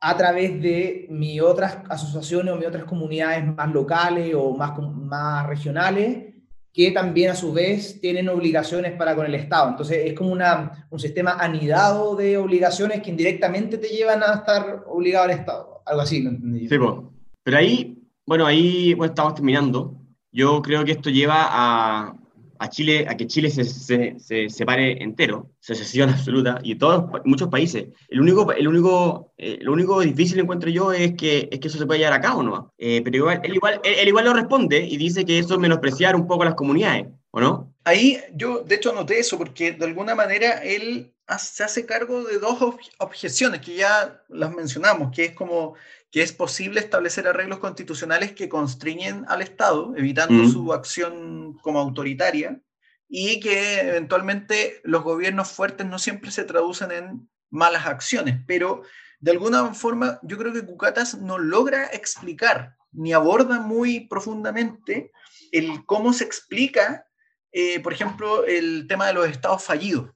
[0.00, 5.46] a través de mis otras asociaciones o mis otras comunidades más locales o más, más
[5.46, 6.34] regionales,
[6.72, 9.70] que también a su vez tienen obligaciones para con el Estado.
[9.70, 14.84] Entonces es como una, un sistema anidado de obligaciones que indirectamente te llevan a estar
[14.86, 15.82] obligado al Estado.
[15.86, 16.68] Algo así, ¿no entendí?
[16.68, 16.76] Sí,
[17.42, 19.94] pero ahí, bueno, ahí estamos terminando.
[20.32, 22.14] Yo creo que esto lleva a,
[22.58, 27.48] a Chile, a que Chile se, se, se separe entero, secesión absoluta, y todos, muchos
[27.48, 27.86] países.
[28.08, 31.78] El único, el único, eh, lo único difícil encuentro yo es que, es que eso
[31.78, 32.72] se puede llevar a cabo, ¿no?
[32.78, 36.16] Eh, pero igual, él, igual, él, igual lo responde y dice que eso es menospreciar
[36.16, 37.74] un poco las comunidades, ¿o no?
[37.84, 42.38] Ahí yo, de hecho, anoté eso, porque de alguna manera él se hace cargo de
[42.38, 42.58] dos
[42.98, 45.74] objeciones que ya las mencionamos, que es como
[46.16, 52.58] que es posible establecer arreglos constitucionales que constriñen al Estado, evitando su acción como autoritaria,
[53.06, 58.80] y que eventualmente los gobiernos fuertes no siempre se traducen en malas acciones, pero
[59.20, 65.12] de alguna forma yo creo que Cucatas no logra explicar ni aborda muy profundamente
[65.52, 67.06] el cómo se explica,
[67.52, 70.12] eh, por ejemplo, el tema de los estados fallidos.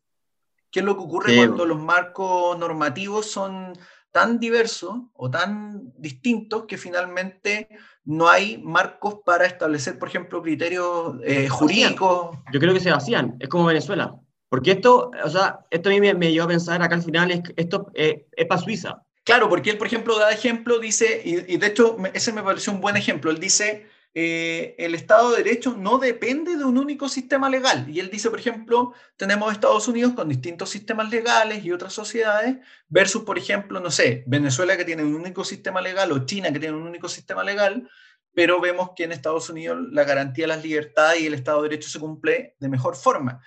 [0.71, 3.75] ¿Qué es lo que ocurre cuando los marcos normativos son
[4.13, 7.69] tan diversos o tan distintos que finalmente
[8.05, 12.37] no hay marcos para establecer, por ejemplo, criterios eh, jurídicos.
[12.53, 14.15] Yo creo que se vacían, es como Venezuela.
[14.49, 17.31] Porque esto, o sea, esto a mí me, me llevó a pensar acá al final,
[17.31, 19.03] es, esto eh, es para Suiza.
[19.23, 22.73] Claro, porque él, por ejemplo, da ejemplo, dice, y, y de hecho ese me pareció
[22.73, 27.09] un buen ejemplo, él dice, eh, el Estado de Derecho no depende de un único
[27.09, 27.89] sistema legal.
[27.89, 32.57] Y él dice, por ejemplo, tenemos Estados Unidos con distintos sistemas legales y otras sociedades,
[32.89, 36.59] versus, por ejemplo, no sé, Venezuela que tiene un único sistema legal o China que
[36.59, 37.89] tiene un único sistema legal,
[38.35, 41.69] pero vemos que en Estados Unidos la garantía de las libertades y el Estado de
[41.69, 43.41] Derecho se cumple de mejor forma.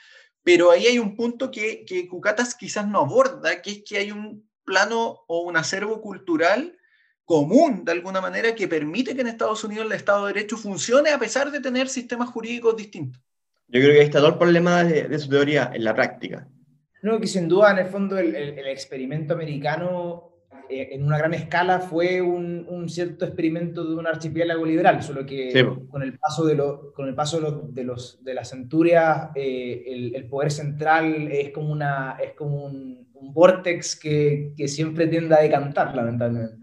[0.43, 4.11] Pero ahí hay un punto que, que Cucatas quizás no aborda, que es que hay
[4.11, 6.78] un plano o un acervo cultural
[7.26, 11.09] común, de alguna manera, que permite que en Estados Unidos el Estado de Derecho funcione
[11.11, 13.21] a pesar de tener sistemas jurídicos distintos.
[13.67, 16.47] Yo creo que ahí está todo el problema de, su teoría en la práctica.
[17.01, 18.36] No, que sin duda, en el fondo, el,
[18.67, 20.32] experimento americano
[20.69, 25.65] eh, en una gran escala fue un, cierto experimento de un archipiélago liberal, solo que
[25.89, 26.55] con el paso de,
[26.93, 27.39] con el paso
[27.71, 33.07] de, los, de las centurias, eh, el, poder central es como, una, es como un,
[33.13, 36.62] un vortex que, que siempre tiende a decantar, lamentablemente.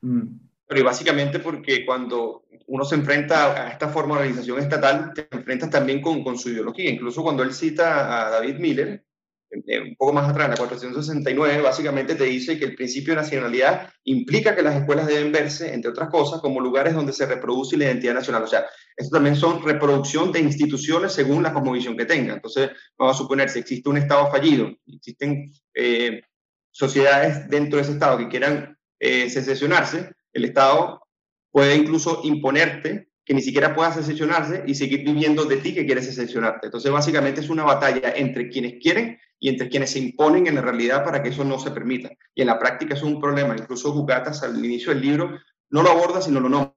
[0.00, 0.48] Mm.
[0.66, 5.70] Pero básicamente porque cuando uno se enfrenta a esta forma de organización estatal, te enfrentas
[5.70, 6.90] también con, su ideología.
[6.90, 9.04] Incluso cuando él cita a David Miller,
[9.50, 13.90] un poco más atrás, en la 469, básicamente te dice que el principio de nacionalidad
[14.04, 17.84] implica que las escuelas deben verse, entre otras cosas, como lugares donde se reproduce la
[17.84, 18.42] identidad nacional.
[18.42, 22.34] O sea, esto también son reproducción de instituciones según la cosmovisión que tenga.
[22.34, 26.20] Entonces, vamos a suponer, si existe un Estado fallido, existen eh,
[26.70, 31.02] sociedades dentro de ese Estado que quieran eh, secesionarse, el Estado
[31.50, 36.06] puede incluso imponerte que ni siquiera pueda secesionarse y seguir viviendo de ti que quieres
[36.06, 36.68] secesionarte.
[36.68, 40.62] Entonces, básicamente es una batalla entre quienes quieren y entre quienes se imponen en la
[40.62, 42.10] realidad para que eso no se permita.
[42.34, 43.54] Y en la práctica es un problema.
[43.56, 45.38] Incluso Bucatas al inicio del libro
[45.68, 46.74] no lo aborda, sino lo nombra.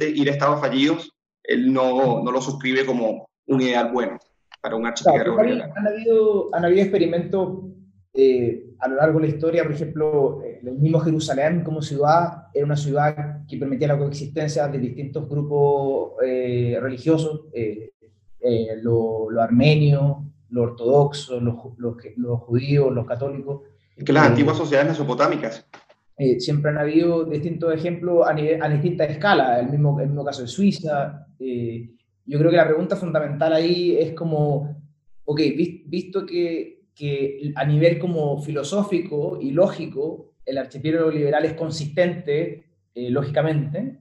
[0.00, 4.18] Ir a estados fallidos, él no, no lo suscribe como un ideal bueno
[4.62, 5.38] para un archipiélago.
[5.38, 7.64] han, habido, han habido experimentos
[8.14, 12.48] eh, a lo largo de la historia, por ejemplo, eh, el mismo Jerusalén como ciudad
[12.52, 17.46] era una ciudad que permitía la coexistencia de distintos grupos eh, religiosos,
[18.82, 20.18] los lo armenios,
[20.50, 21.56] los ortodoxos, los,
[22.16, 23.62] los, judíos, los católicos.
[23.96, 25.66] Y que las antiguas sociedades mesopotámicas.
[26.18, 30.42] eh, siempre han habido distintos ejemplos a, a distintas escalas, el mismo, el mismo caso
[30.42, 31.26] de Suiza.
[31.38, 31.90] Eh,
[32.24, 34.82] yo creo que la pregunta fundamental ahí es como,
[35.24, 35.40] ok,
[35.86, 43.10] visto que, que a nivel como filosófico y lógico, el archipiélago liberal es consistente, eh,
[43.10, 43.98] lógicamente,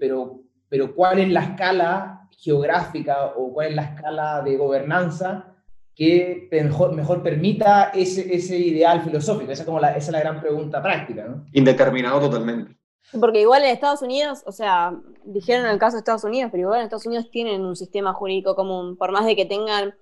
[0.00, 5.54] pero, pero ¿cuál es la escala geográfica o cuál es la escala de gobernanza
[5.94, 9.52] que mejor, mejor permita ese, ese ideal filosófico?
[9.52, 11.44] Esa es, como la, esa es la gran pregunta práctica, ¿no?
[11.52, 12.74] Indeterminado totalmente.
[13.20, 16.62] Porque igual en Estados Unidos, o sea, dijeron en el caso de Estados Unidos, pero
[16.62, 19.94] igual en Estados Unidos tienen un sistema jurídico común, por más de que tengan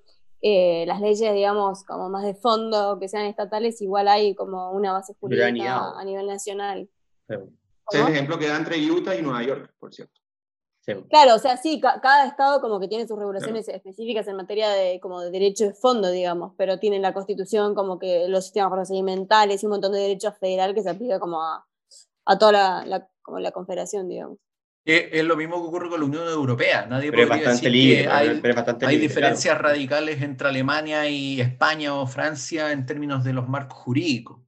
[0.42, 4.92] eh, las leyes, digamos, como más de fondo, que sean estatales, igual hay como una
[4.92, 6.88] base jurídica a nivel nacional.
[7.28, 7.36] Sí.
[7.92, 10.20] Es el ejemplo que da entre Utah y Nueva York, por cierto.
[11.08, 14.98] Claro, o sea, sí, cada estado como que tiene sus regulaciones específicas en materia de,
[14.98, 19.62] como de derecho de fondo, digamos, pero tienen la constitución como que los sistemas procedimentales
[19.62, 21.64] y un montón de derechos federal que se aplica como a,
[22.36, 24.38] toda la, como la confederación, digamos.
[24.84, 26.86] Es lo mismo que ocurre con la Unión Europea.
[26.86, 33.22] Nadie puede decir que hay, diferencias radicales entre Alemania y España o Francia en términos
[33.22, 34.40] de los marcos jurídicos.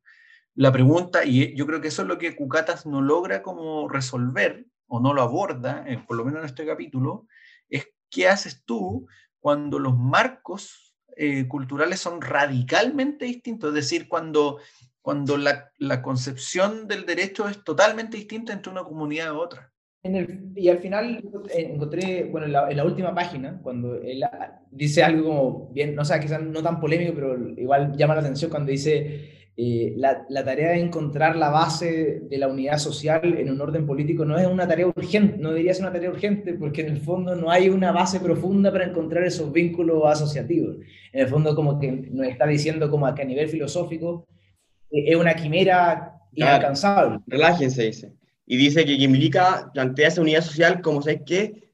[0.56, 4.66] La pregunta, y yo creo que eso es lo que Cucatas no logra como resolver,
[4.86, 7.26] o no lo aborda, eh, por lo menos en este capítulo,
[7.68, 9.06] es qué haces tú
[9.40, 14.58] cuando los marcos eh, culturales son radicalmente distintos, es decir, cuando,
[15.02, 19.73] cuando la, la, concepción del derecho es totalmente distinta entre una comunidad u otra.
[20.04, 24.22] En el, y al final encontré, bueno, en la, en la, última página, cuando él
[24.70, 28.50] dice algo como, bien, no sé, quizás no tan polémico, pero igual llama la atención
[28.50, 33.60] cuando dice, eh, la, tarea de encontrar la base de la unidad social en un
[33.60, 36.88] orden político no es una tarea urgente, no debería ser una tarea urgente, porque en
[36.88, 40.78] el fondo no hay una base profunda para encontrar esos vínculos asociativos.
[41.12, 44.26] En el fondo como que nos está diciendo como que a nivel filosófico
[44.90, 47.20] eh, es una quimera inalcanzable.
[47.28, 48.12] relájense, dice.
[48.46, 51.64] Y dice que Quimilica plantea esa unidad social como, ¿sabes qué?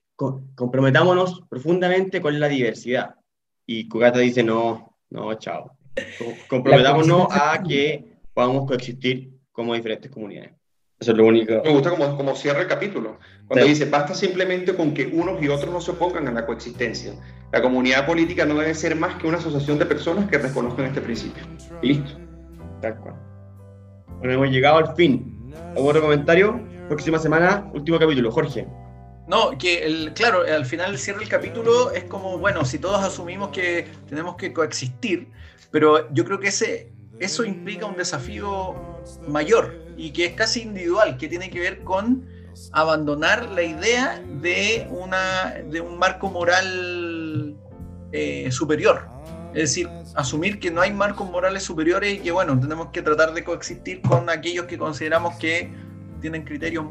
[0.55, 3.15] comprometámonos profundamente con la diversidad.
[3.65, 5.79] Y Cugata dice, no, no, chao
[6.49, 10.53] comprometámonos a que podamos coexistir como diferentes comunidades.
[10.99, 11.63] Eso es lo único.
[11.65, 13.19] Me gusta como, como cierra el capítulo.
[13.47, 17.15] Cuando dice, basta simplemente con que unos y otros no se opongan a la coexistencia.
[17.53, 21.01] La comunidad política no debe ser más que una asociación de personas que reconozcan este
[21.01, 21.43] principio.
[21.81, 22.19] Y listo.
[22.83, 23.15] Tal cual.
[24.19, 25.30] Bueno, hemos llegado al fin.
[25.77, 26.61] ¿Algún comentario?
[26.89, 28.33] Próxima semana, último capítulo.
[28.33, 28.67] Jorge.
[29.29, 33.87] No, que el, claro, al final el capítulo es como, bueno, si todos asumimos que
[34.09, 35.29] tenemos que coexistir,
[35.71, 38.75] pero yo creo que ese, eso implica un desafío
[39.29, 42.27] mayor y que es casi individual, que tiene que ver con
[42.73, 47.57] abandonar la idea de, una, de un marco moral
[48.11, 49.09] eh, superior.
[49.55, 53.35] Es decir, asumir que no hay marcos morales superiores y que, bueno, tenemos que tratar
[53.35, 55.73] de coexistir con aquellos que consideramos que
[56.21, 56.85] tienen criterios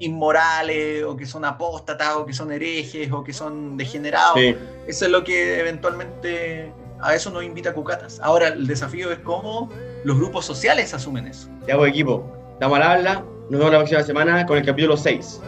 [0.00, 4.38] inmorales o que son apóstatas o que son herejes o que son degenerados.
[4.86, 8.20] Eso es lo que eventualmente a eso nos invita Cucatas.
[8.20, 9.70] Ahora el desafío es cómo
[10.04, 11.48] los grupos sociales asumen eso.
[11.66, 12.24] Ya voy equipo,
[12.60, 15.40] damos al habla, nos vemos la próxima semana con el capítulo 6.